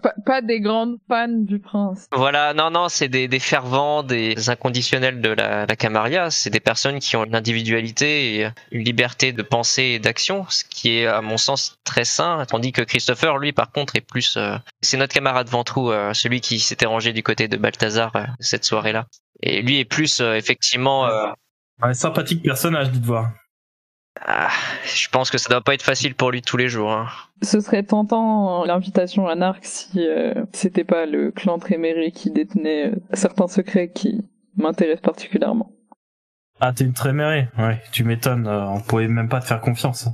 Pas, 0.02 0.14
pas 0.24 0.40
des 0.42 0.60
grandes 0.60 0.98
fans 1.08 1.26
du 1.28 1.58
prince. 1.58 2.06
Voilà, 2.12 2.54
non 2.54 2.70
non, 2.70 2.88
c'est 2.88 3.08
des, 3.08 3.26
des 3.26 3.38
fervents, 3.40 4.02
des 4.02 4.48
inconditionnels 4.48 5.20
de 5.20 5.30
la, 5.30 5.66
la 5.66 5.76
Camarilla. 5.76 6.30
C'est 6.30 6.50
des 6.50 6.60
personnes 6.60 7.00
qui 7.00 7.16
ont 7.16 7.24
une 7.24 7.34
individualité 7.34 8.36
et 8.40 8.48
une 8.70 8.84
liberté 8.84 9.32
de 9.32 9.42
pensée 9.42 9.82
et 9.94 9.98
d'action, 9.98 10.46
ce 10.48 10.64
qui 10.64 10.98
est 10.98 11.06
à 11.06 11.20
mon 11.20 11.36
sens 11.36 11.78
très 11.84 12.04
sain. 12.04 12.44
Tandis 12.48 12.70
que 12.72 12.82
Christopher, 12.82 13.38
lui, 13.38 13.52
par 13.52 13.72
contre, 13.72 13.96
est 13.96 14.00
plus. 14.00 14.36
euh, 14.36 14.56
c'est 14.82 14.96
notre 14.96 15.14
camarade 15.14 15.48
Ventrou, 15.48 15.90
euh, 15.90 16.12
celui 16.14 16.40
qui 16.40 16.60
s'était 16.60 16.86
rangé 16.86 17.12
du 17.12 17.22
côté 17.22 17.48
de 17.48 17.56
Balthazar 17.56 18.14
euh, 18.14 18.24
cette 18.38 18.64
soirée-là. 18.64 19.06
Et 19.42 19.62
lui 19.62 19.80
est 19.80 19.84
plus 19.84 20.20
euh, 20.20 20.34
effectivement. 20.34 21.06
euh, 21.06 21.26
Ouais, 21.82 21.94
sympathique 21.94 22.42
personnage, 22.44 22.90
dites 22.92 23.04
voir. 23.04 23.30
Ah, 24.20 24.50
je 24.84 25.08
pense 25.08 25.30
que 25.30 25.38
ça 25.38 25.48
doit 25.48 25.62
pas 25.62 25.74
être 25.74 25.82
facile 25.82 26.14
pour 26.14 26.30
lui 26.30 26.42
tous 26.42 26.56
les 26.56 26.68
jours. 26.68 26.92
hein. 26.92 27.08
Ce 27.42 27.60
serait 27.60 27.82
tentant 27.82 28.64
l'invitation 28.64 29.26
à 29.26 29.34
Narc 29.34 29.64
si 29.64 30.06
euh, 30.06 30.34
c'était 30.52 30.84
pas 30.84 31.06
le 31.06 31.30
clan 31.30 31.58
Tréméré 31.58 32.12
qui 32.12 32.30
détenait 32.30 32.88
euh, 32.92 32.96
certains 33.14 33.48
secrets 33.48 33.90
qui 33.90 34.22
m'intéressent 34.56 35.02
particulièrement. 35.02 35.72
Ah, 36.60 36.72
t'es 36.72 36.84
une 36.84 36.92
trémérée. 36.92 37.48
Ouais, 37.58 37.80
tu 37.90 38.04
m'étonnes. 38.04 38.46
euh, 38.46 38.66
on 38.68 38.80
pouvait 38.80 39.08
même 39.08 39.28
pas 39.28 39.40
te 39.40 39.46
faire 39.46 39.60
confiance. 39.60 40.08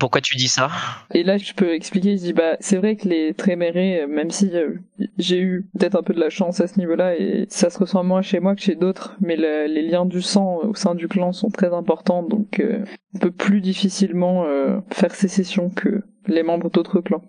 Pourquoi 0.00 0.20
tu 0.22 0.34
dis 0.34 0.48
ça? 0.48 0.70
Et 1.14 1.22
là, 1.22 1.36
je 1.38 1.52
peux 1.52 1.72
expliquer, 1.74 2.16
je 2.16 2.22
dis, 2.22 2.32
bah, 2.32 2.56
c'est 2.58 2.78
vrai 2.78 2.96
que 2.96 3.06
les 3.06 3.34
Trémérés, 3.34 4.00
euh, 4.02 4.06
même 4.08 4.30
si 4.30 4.50
euh, 4.56 4.70
j'ai 5.18 5.38
eu 5.38 5.68
peut-être 5.78 5.94
un 5.94 6.02
peu 6.02 6.14
de 6.14 6.18
la 6.20 6.30
chance 6.30 6.60
à 6.60 6.66
ce 6.66 6.78
niveau-là, 6.78 7.14
et 7.16 7.46
ça 7.50 7.68
se 7.70 7.78
ressent 7.78 8.02
moins 8.02 8.22
chez 8.22 8.40
moi 8.40 8.56
que 8.56 8.62
chez 8.62 8.74
d'autres, 8.74 9.14
mais 9.20 9.36
le- 9.36 9.66
les 9.66 9.82
liens 9.82 10.06
du 10.06 10.22
sang 10.22 10.56
au 10.64 10.74
sein 10.74 10.94
du 10.94 11.06
clan 11.06 11.32
sont 11.32 11.50
très 11.50 11.72
importants, 11.74 12.22
donc 12.22 12.58
euh, 12.60 12.82
on 13.14 13.18
peut 13.18 13.30
plus 13.30 13.60
difficilement 13.60 14.44
euh, 14.46 14.80
faire 14.90 15.14
sécession 15.14 15.68
que 15.70 16.02
les 16.26 16.42
membres 16.42 16.70
d'autres 16.70 17.00
clans. 17.00 17.22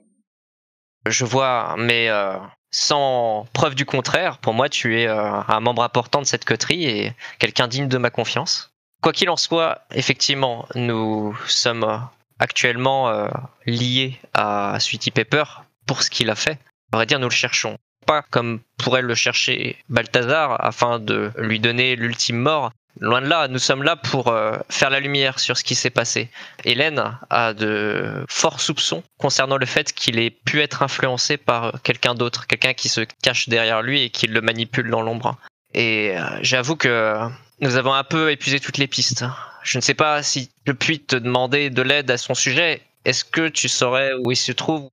Je 1.09 1.25
vois, 1.25 1.75
mais 1.77 2.07
euh, 2.09 2.37
sans 2.71 3.45
preuve 3.53 3.75
du 3.75 3.85
contraire, 3.85 4.37
pour 4.37 4.53
moi, 4.53 4.69
tu 4.69 4.97
es 4.99 5.07
euh, 5.07 5.41
un 5.47 5.59
membre 5.59 5.83
important 5.83 6.19
de 6.21 6.25
cette 6.25 6.45
coterie 6.45 6.85
et 6.85 7.11
quelqu'un 7.37 7.67
digne 7.67 7.87
de 7.89 7.97
ma 7.97 8.11
confiance. 8.11 8.71
Quoi 9.01 9.11
qu'il 9.11 9.29
en 9.29 9.35
soit, 9.35 9.81
effectivement, 9.93 10.67
nous 10.75 11.35
sommes 11.47 11.83
euh, 11.83 11.97
actuellement 12.41 13.09
euh, 13.09 13.27
liés 13.65 14.19
à 14.33 14.77
Sweetie 14.79 15.11
Pepper 15.11 15.43
pour 15.85 16.01
ce 16.01 16.09
qu'il 16.09 16.29
a 16.29 16.35
fait. 16.35 16.57
À 16.91 16.97
vrai 16.97 17.05
dire, 17.05 17.19
nous 17.19 17.29
le 17.29 17.33
cherchons. 17.33 17.77
Pas 18.05 18.23
comme 18.31 18.59
pourrait 18.77 19.03
le 19.03 19.13
chercher 19.15 19.77
Balthazar 19.89 20.57
afin 20.65 20.99
de 20.99 21.31
lui 21.37 21.59
donner 21.59 21.95
l'ultime 21.95 22.39
mort. 22.39 22.71
Loin 22.99 23.21
de 23.21 23.27
là, 23.27 23.47
nous 23.47 23.59
sommes 23.59 23.83
là 23.83 23.95
pour 23.95 24.27
euh, 24.27 24.57
faire 24.69 24.89
la 24.89 24.99
lumière 24.99 25.39
sur 25.39 25.55
ce 25.55 25.63
qui 25.63 25.75
s'est 25.75 25.91
passé. 25.91 26.29
Hélène 26.65 27.17
a 27.29 27.53
de 27.53 28.25
forts 28.27 28.59
soupçons 28.59 29.03
concernant 29.17 29.57
le 29.57 29.65
fait 29.65 29.93
qu'il 29.93 30.19
ait 30.19 30.31
pu 30.31 30.61
être 30.61 30.81
influencé 30.81 31.37
par 31.37 31.81
quelqu'un 31.83 32.15
d'autre, 32.15 32.47
quelqu'un 32.47 32.73
qui 32.73 32.89
se 32.89 33.01
cache 33.21 33.47
derrière 33.47 33.81
lui 33.83 34.01
et 34.01 34.09
qui 34.09 34.27
le 34.27 34.41
manipule 34.41 34.89
dans 34.89 35.01
l'ombre. 35.01 35.37
Et 35.73 36.17
euh, 36.17 36.23
j'avoue 36.41 36.75
que 36.75 37.15
nous 37.61 37.75
avons 37.75 37.93
un 37.93 38.03
peu 38.03 38.31
épuisé 38.31 38.59
toutes 38.59 38.79
les 38.79 38.87
pistes. 38.87 39.23
Je 39.63 39.77
ne 39.77 39.81
sais 39.81 39.93
pas 39.93 40.23
si 40.23 40.51
je 40.65 40.71
puis 40.71 40.99
te 40.99 41.15
demander 41.15 41.69
de 41.69 41.81
l'aide 41.81 42.09
à 42.11 42.17
son 42.17 42.33
sujet. 42.33 42.81
Est-ce 43.05 43.25
que 43.25 43.47
tu 43.47 43.67
saurais 43.67 44.13
où 44.13 44.31
il 44.31 44.35
se 44.35 44.51
trouve? 44.51 44.89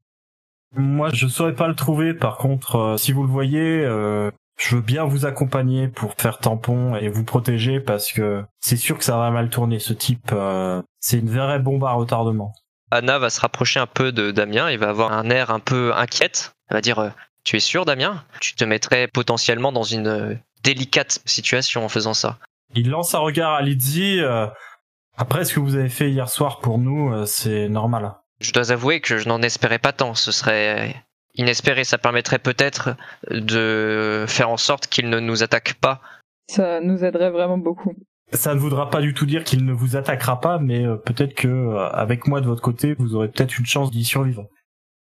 Moi, 0.75 1.11
je 1.13 1.27
saurais 1.27 1.55
pas 1.55 1.69
le 1.69 1.75
trouver. 1.75 2.15
Par 2.15 2.37
contre, 2.37 2.77
euh, 2.77 2.97
si 2.97 3.13
vous 3.13 3.23
le 3.23 3.31
voyez, 3.31 3.83
euh, 3.85 4.31
je 4.59 4.77
veux 4.77 4.83
bien 4.83 5.05
vous 5.05 5.25
accompagner 5.25 5.89
pour 5.89 6.15
faire 6.15 6.39
tampon 6.39 6.97
et 6.97 7.09
vous 7.09 7.25
protéger 7.25 7.81
parce 7.81 8.13
que 8.13 8.45
c'est 8.61 8.77
sûr 8.77 8.99
que 8.99 9.05
ça 9.05 9.17
va 9.17 9.31
mal 9.31 9.49
tourner. 9.49 9.79
Ce 9.79 9.93
type, 9.93 10.31
euh, 10.33 10.83
c'est 11.01 11.19
une 11.19 11.31
vraie 11.31 11.59
bombe 11.59 11.85
à 11.85 11.93
retardement. 11.93 12.53
Anna 12.91 13.19
va 13.19 13.31
se 13.31 13.41
rapprocher 13.41 13.81
un 13.81 13.87
peu 13.87 14.13
de 14.13 14.31
Damien 14.31 14.69
et 14.69 14.77
va 14.77 14.89
avoir 14.89 15.13
un 15.13 15.29
air 15.31 15.51
un 15.51 15.61
peu 15.61 15.95
inquiète. 15.95 16.53
Elle 16.69 16.77
va 16.77 16.81
dire 16.81 17.13
Tu 17.45 17.57
es 17.57 17.61
sûr, 17.61 17.85
Damien? 17.85 18.25
Tu 18.41 18.55
te 18.55 18.65
mettrais 18.65 19.09
potentiellement 19.09 19.73
dans 19.73 19.83
une 19.83 20.39
délicate 20.63 21.21
situation 21.25 21.85
en 21.85 21.89
faisant 21.89 22.15
ça. 22.15 22.39
Il 22.75 22.91
lance 22.91 23.15
un 23.15 23.19
regard 23.19 23.53
à 23.55 23.63
Lizzie. 23.63 24.21
euh, 24.21 24.47
après 25.17 25.45
ce 25.45 25.55
que 25.55 25.61
vous 25.61 25.75
avez 25.75 25.89
fait 25.89 26.11
hier 26.11 26.29
soir 26.29 26.61
pour 26.61 26.79
nous, 26.79 27.13
euh, 27.13 27.25
c'est 27.27 27.69
normal. 27.69 28.15
Je 28.41 28.53
dois 28.53 28.71
avouer 28.71 29.01
que 29.01 29.19
je 29.19 29.29
n'en 29.29 29.43
espérais 29.43 29.79
pas 29.79 29.93
tant. 29.93 30.15
Ce 30.15 30.31
serait 30.31 30.95
inespéré. 31.35 31.85
Ça 31.85 31.99
permettrait 31.99 32.39
peut-être 32.39 32.97
de 33.31 34.25
faire 34.29 34.51
en 34.51 34.57
sorte 34.57 34.87
qu'il 34.87 35.09
ne 35.11 35.19
nous 35.19 35.43
attaque 35.43 35.75
pas. 35.75 36.01
Ça 36.49 36.81
nous 36.81 37.05
aiderait 37.05 37.31
vraiment 37.31 37.59
beaucoup. 37.59 37.95
Ça 38.33 38.55
ne 38.55 38.61
voudra 38.61 38.91
pas 38.91 39.01
du 39.01 39.15
tout 39.15 39.27
dire 39.27 39.43
qu'il 39.43 39.65
ne 39.65 39.73
vous 39.73 39.97
attaquera 39.97 40.41
pas, 40.41 40.59
mais 40.59 40.85
euh, 40.87 40.97
peut-être 40.97 41.35
que 41.35 41.77
avec 41.93 42.27
moi 42.29 42.41
de 42.41 42.47
votre 42.47 42.63
côté, 42.63 42.95
vous 42.99 43.15
aurez 43.15 43.29
peut-être 43.29 43.59
une 43.59 43.67
chance 43.67 43.91
d'y 43.91 44.05
survivre. 44.05 44.47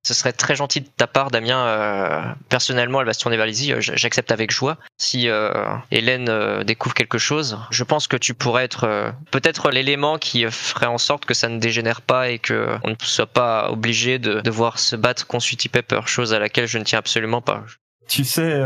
Ce 0.08 0.13
serait 0.13 0.32
très 0.32 0.56
gentil 0.56 0.80
de 0.80 0.88
ta 0.88 1.06
part, 1.06 1.32
Damien. 1.32 1.67
Euh, 1.67 2.22
personnellement, 2.48 3.02
elle 3.02 3.08
va 3.08 3.12
se 3.12 3.20
tourner 3.20 3.36
vers 3.36 3.46
Lizzie. 3.46 3.74
J'accepte 3.80 4.32
avec 4.32 4.52
joie. 4.52 4.78
Si 4.98 5.28
euh, 5.28 5.52
Hélène 5.91 6.30
euh, 6.30 6.63
découvre 6.63 6.96
quelque 6.96 7.17
chose, 7.17 7.60
je 7.72 7.84
pense 7.84 8.08
que 8.08 8.15
tu 8.15 8.34
pourrais 8.34 8.63
être 8.63 9.13
peut-être 9.32 9.70
l'élément 9.70 10.17
qui 10.17 10.50
ferait 10.50 10.86
en 10.86 10.98
sorte 10.98 11.26
que 11.26 11.34
ça 11.34 11.50
ne 11.50 11.60
dégénère 11.60 12.00
pas 12.00 12.30
et 12.30 12.39
que 12.39 12.78
on 12.86 12.91
ne 12.91 12.96
soit 13.00 13.26
pas 13.28 13.70
obligé 13.70 14.17
de 14.17 14.39
devoir 14.39 14.80
se 14.80 14.96
battre 14.96 15.28
contre 15.28 15.43
Sweetie 15.43 15.67
Pepper, 15.67 16.00
chose 16.06 16.34
à 16.34 16.39
laquelle 16.39 16.67
je 16.67 16.78
ne 16.78 16.86
tiens 16.86 17.00
absolument 17.00 17.41
pas. 17.41 17.65
Tu 18.08 18.24
sais, 18.24 18.63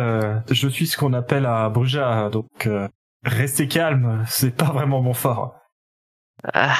je 0.52 0.68
suis 0.68 0.86
ce 0.86 0.96
qu'on 0.96 1.14
appelle 1.14 1.48
un 1.48 1.70
Bruja, 1.72 2.30
donc 2.30 2.70
restez 3.26 3.68
calme, 3.68 4.24
c'est 4.30 4.56
pas 4.56 4.66
vraiment 4.66 5.02
mon 5.02 5.16
fort. 5.16 5.56
Ah. 6.54 6.78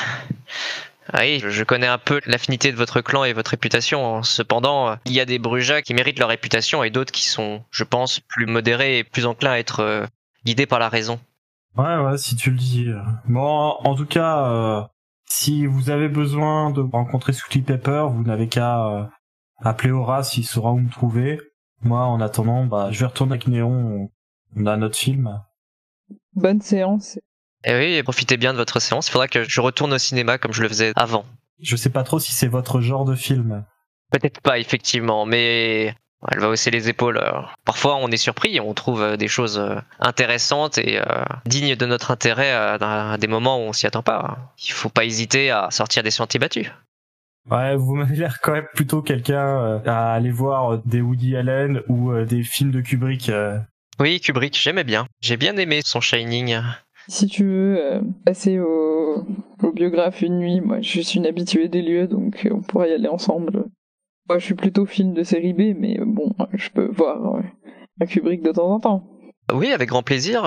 Ah 1.14 1.22
oui, 1.22 1.40
je- 1.46 1.64
connais 1.64 1.88
un 1.88 1.98
peu 1.98 2.22
l'affinité 2.26 2.72
de 2.72 2.78
votre 2.78 3.02
clan 3.02 3.24
et 3.24 3.34
votre 3.34 3.52
réputation. 3.52 4.24
Cependant, 4.24 4.98
il 5.06 5.12
y 5.14 5.20
a 5.20 5.26
des 5.26 5.40
Brujas 5.40 5.82
qui 5.82 5.94
méritent 5.94 6.20
leur 6.20 6.30
réputation 6.30 6.84
et 6.84 6.90
d'autres 6.90 7.12
qui 7.12 7.28
sont, 7.28 7.64
je 7.72 7.84
pense, 7.84 8.20
plus 8.22 8.46
modérés 8.46 9.00
et 9.00 9.04
plus 9.04 9.26
enclins 9.26 9.52
à 9.52 9.58
être 9.60 9.82
euh, 9.82 10.06
guidés 10.46 10.66
par 10.66 10.80
la 10.80 10.90
raison. 10.90 11.20
Ouais, 11.78 11.98
ouais, 11.98 12.18
si 12.18 12.36
tu 12.36 12.52
le 12.52 12.58
dis. 12.58 12.88
Bon, 13.28 13.76
en 13.84 13.96
tout 13.96 14.06
cas, 14.06 14.46
euh, 14.46 14.82
si 15.26 15.66
vous 15.66 15.90
avez 15.90 16.08
besoin 16.10 16.72
de 16.72 16.82
rencontrer 16.82 17.34
Sweetie 17.34 17.62
Pepper, 17.62 18.06
vous 18.10 18.24
n'avez 18.24 18.48
qu'à 18.48 18.86
euh, 18.88 19.04
appeler 19.62 19.92
Horace, 19.92 20.38
il 20.38 20.44
saura 20.46 20.72
où 20.72 20.80
me 20.80 20.90
trouver. 20.90 21.40
Moi, 21.82 22.02
en 22.06 22.22
attendant, 22.22 22.66
bah, 22.66 22.90
je 22.92 23.00
vais 23.00 23.06
retourner 23.08 23.34
avec 23.34 23.48
Néon, 23.48 23.70
on- 23.70 24.10
on 24.58 24.66
a 24.66 24.78
notre 24.78 24.98
film. 24.98 25.42
Bonne 26.36 26.62
séance. 26.62 27.20
Et 27.64 27.76
oui, 27.76 27.94
et 27.96 28.04
profitez 28.04 28.38
bien 28.38 28.54
de 28.54 28.58
votre 28.58 28.80
séance. 28.80 29.08
Il 29.08 29.12
faudra 29.12 29.28
que 29.28 29.44
je 29.44 29.62
retourne 29.62 29.94
au 29.94 29.98
cinéma 29.98 30.38
comme 30.38 30.54
je 30.54 30.62
le 30.62 30.68
faisais 30.70 30.94
avant. 30.96 31.26
Je 31.62 31.76
sais 31.76 31.90
pas 31.90 32.04
trop 32.04 32.20
si 32.20 32.32
c'est 32.32 32.48
votre 32.48 32.82
genre 32.82 33.06
de 33.06 33.16
film. 33.16 33.64
Peut-être 34.12 34.42
pas, 34.42 34.58
effectivement, 34.60 35.26
mais 35.26 35.96
elle 36.30 36.40
va 36.40 36.50
hausser 36.50 36.72
les 36.72 36.90
épaules. 36.90 37.18
euh. 37.18 37.42
Parfois, 37.66 37.98
on 37.98 38.10
est 38.10 38.18
surpris, 38.18 38.60
on 38.60 38.74
trouve 38.74 39.02
euh, 39.02 39.18
des 39.18 39.28
choses 39.28 39.58
euh, 39.58 39.76
intéressantes 40.00 40.78
et 40.78 41.00
euh, 41.00 41.24
dignes 41.46 41.76
de 41.76 41.86
notre 41.86 42.12
intérêt 42.12 42.52
à, 42.52 43.18
des 43.18 43.28
moments 43.28 43.58
où 43.58 43.70
on 43.70 43.74
s'y 43.74 43.88
attend 43.88 44.04
pas. 44.04 44.54
Il 44.64 44.72
faut 44.72 44.90
pas 44.90 45.06
hésiter 45.06 45.52
à 45.52 45.70
sortir 45.72 46.04
des 46.04 46.12
sentiers 46.12 46.40
battus. 46.40 46.72
Ouais, 47.50 47.76
vous 47.76 47.96
m'avez 47.96 48.16
l'air 48.16 48.40
quand 48.42 48.52
même 48.54 48.68
plutôt 48.74 49.02
quelqu'un 49.02 49.82
à 49.86 50.14
aller 50.14 50.30
voir 50.30 50.78
des 50.86 51.02
Woody 51.02 51.36
Allen 51.36 51.82
ou 51.88 52.14
des 52.24 52.44
films 52.44 52.70
de 52.70 52.82
Kubrick. 52.82 53.32
Oui, 54.00 54.22
Kubrick, 54.22 54.56
j'aimais 54.62 54.84
bien. 54.84 55.08
J'ai 55.22 55.38
bien 55.38 55.58
aimé 55.58 55.82
son 55.84 56.02
Shining. 56.02 56.62
Si 57.12 57.28
tu 57.28 57.44
veux 57.44 57.78
euh, 57.78 58.02
passer 58.26 58.58
au, 58.60 59.26
au 59.62 59.74
biographe 59.74 60.22
une 60.22 60.40
nuit, 60.40 60.62
moi 60.62 60.78
je 60.80 61.02
suis 61.02 61.18
une 61.18 61.26
habituée 61.26 61.68
des 61.68 61.82
lieux, 61.82 62.08
donc 62.08 62.46
euh, 62.46 62.52
on 62.54 62.62
pourra 62.62 62.88
y 62.88 62.94
aller 62.94 63.10
ensemble. 63.10 63.66
Moi 64.30 64.40
je 64.40 64.46
suis 64.46 64.54
plutôt 64.54 64.86
film 64.86 65.14
de 65.14 65.22
série 65.24 65.52
B, 65.52 65.76
mais 65.78 66.00
euh, 66.00 66.06
bon, 66.08 66.34
je 66.54 66.70
peux 66.70 66.90
voir 66.90 67.36
euh, 67.36 67.42
un 68.00 68.06
Kubrick 68.06 68.42
de 68.42 68.54
temps 68.54 68.72
en 68.72 68.80
temps. 68.80 69.04
Oui, 69.52 69.74
avec 69.74 69.90
grand 69.90 70.04
plaisir. 70.04 70.44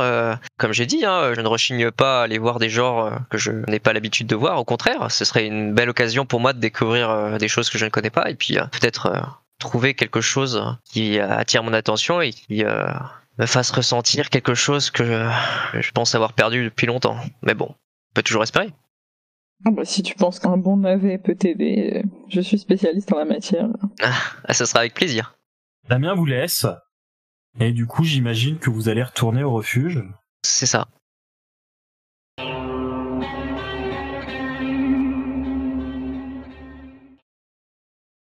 comme 0.57 0.73
j'ai 0.73 0.87
dit, 0.87 1.05
hein, 1.05 1.35
je 1.35 1.41
ne 1.43 1.49
rechigne 1.49 1.91
pas 1.91 2.21
à 2.21 2.25
aller 2.25 2.39
voir 2.39 2.59
des 2.59 2.71
genres 2.71 3.13
que 3.29 3.37
je 3.37 3.53
n'ai 3.69 3.79
pas 3.79 3.93
l'habitude 3.93 4.27
de 4.27 4.35
voir. 4.35 4.59
Au 4.59 4.65
contraire, 4.65 5.11
ce 5.11 5.27
serait 5.27 5.47
une 5.47 5.75
belle 5.75 5.91
occasion 5.91 6.25
pour 6.25 6.41
moi 6.41 6.55
de 6.55 6.61
découvrir 6.61 7.37
des 7.39 7.49
choses 7.49 7.69
que 7.69 7.77
je 7.77 7.85
ne 7.85 7.91
connais 7.91 8.09
pas 8.09 8.31
et 8.31 8.35
puis 8.35 8.57
peut-être 8.73 9.13
trouver 9.59 9.93
quelque 9.93 10.23
chose 10.23 10.65
qui 10.85 11.19
attire 11.19 11.63
mon 11.63 11.75
attention 11.75 12.23
et 12.23 12.31
qui 12.31 12.65
me 13.39 13.47
fasse 13.47 13.71
ressentir 13.71 14.31
quelque 14.31 14.55
chose 14.55 14.91
que 14.91 15.29
je 15.75 15.91
pense 15.93 16.15
avoir 16.15 16.33
perdu 16.33 16.65
depuis 16.65 16.87
longtemps. 16.87 17.19
Mais 17.43 17.55
bon, 17.55 17.69
on 17.71 18.15
peut 18.15 18.23
toujours 18.23 18.43
espérer. 18.43 18.73
Ah 19.65 19.71
bah, 19.71 19.85
si 19.85 20.03
tu 20.03 20.15
penses 20.15 20.39
qu'un 20.39 20.57
bon 20.57 20.77
navet 20.77 21.19
peut 21.19 21.35
t'aider, 21.35 22.03
je 22.29 22.41
suis 22.41 22.59
spécialiste 22.59 23.13
en 23.13 23.19
la 23.19 23.25
matière. 23.25 23.69
Ah, 24.03 24.53
ce 24.53 24.67
sera 24.67 24.81
avec 24.81 24.95
plaisir. 24.95 25.37
Damien 25.89 26.15
vous 26.15 26.27
laisse. 26.27 26.67
Et 27.61 27.73
du 27.73 27.87
coup, 27.87 28.05
j'imagine 28.05 28.59
que 28.59 28.69
vous 28.69 28.89
allez 28.89 29.03
retourner 29.03 29.43
au 29.43 29.53
refuge. 29.53 30.03
C'est 30.43 30.67
ça. 30.67 30.89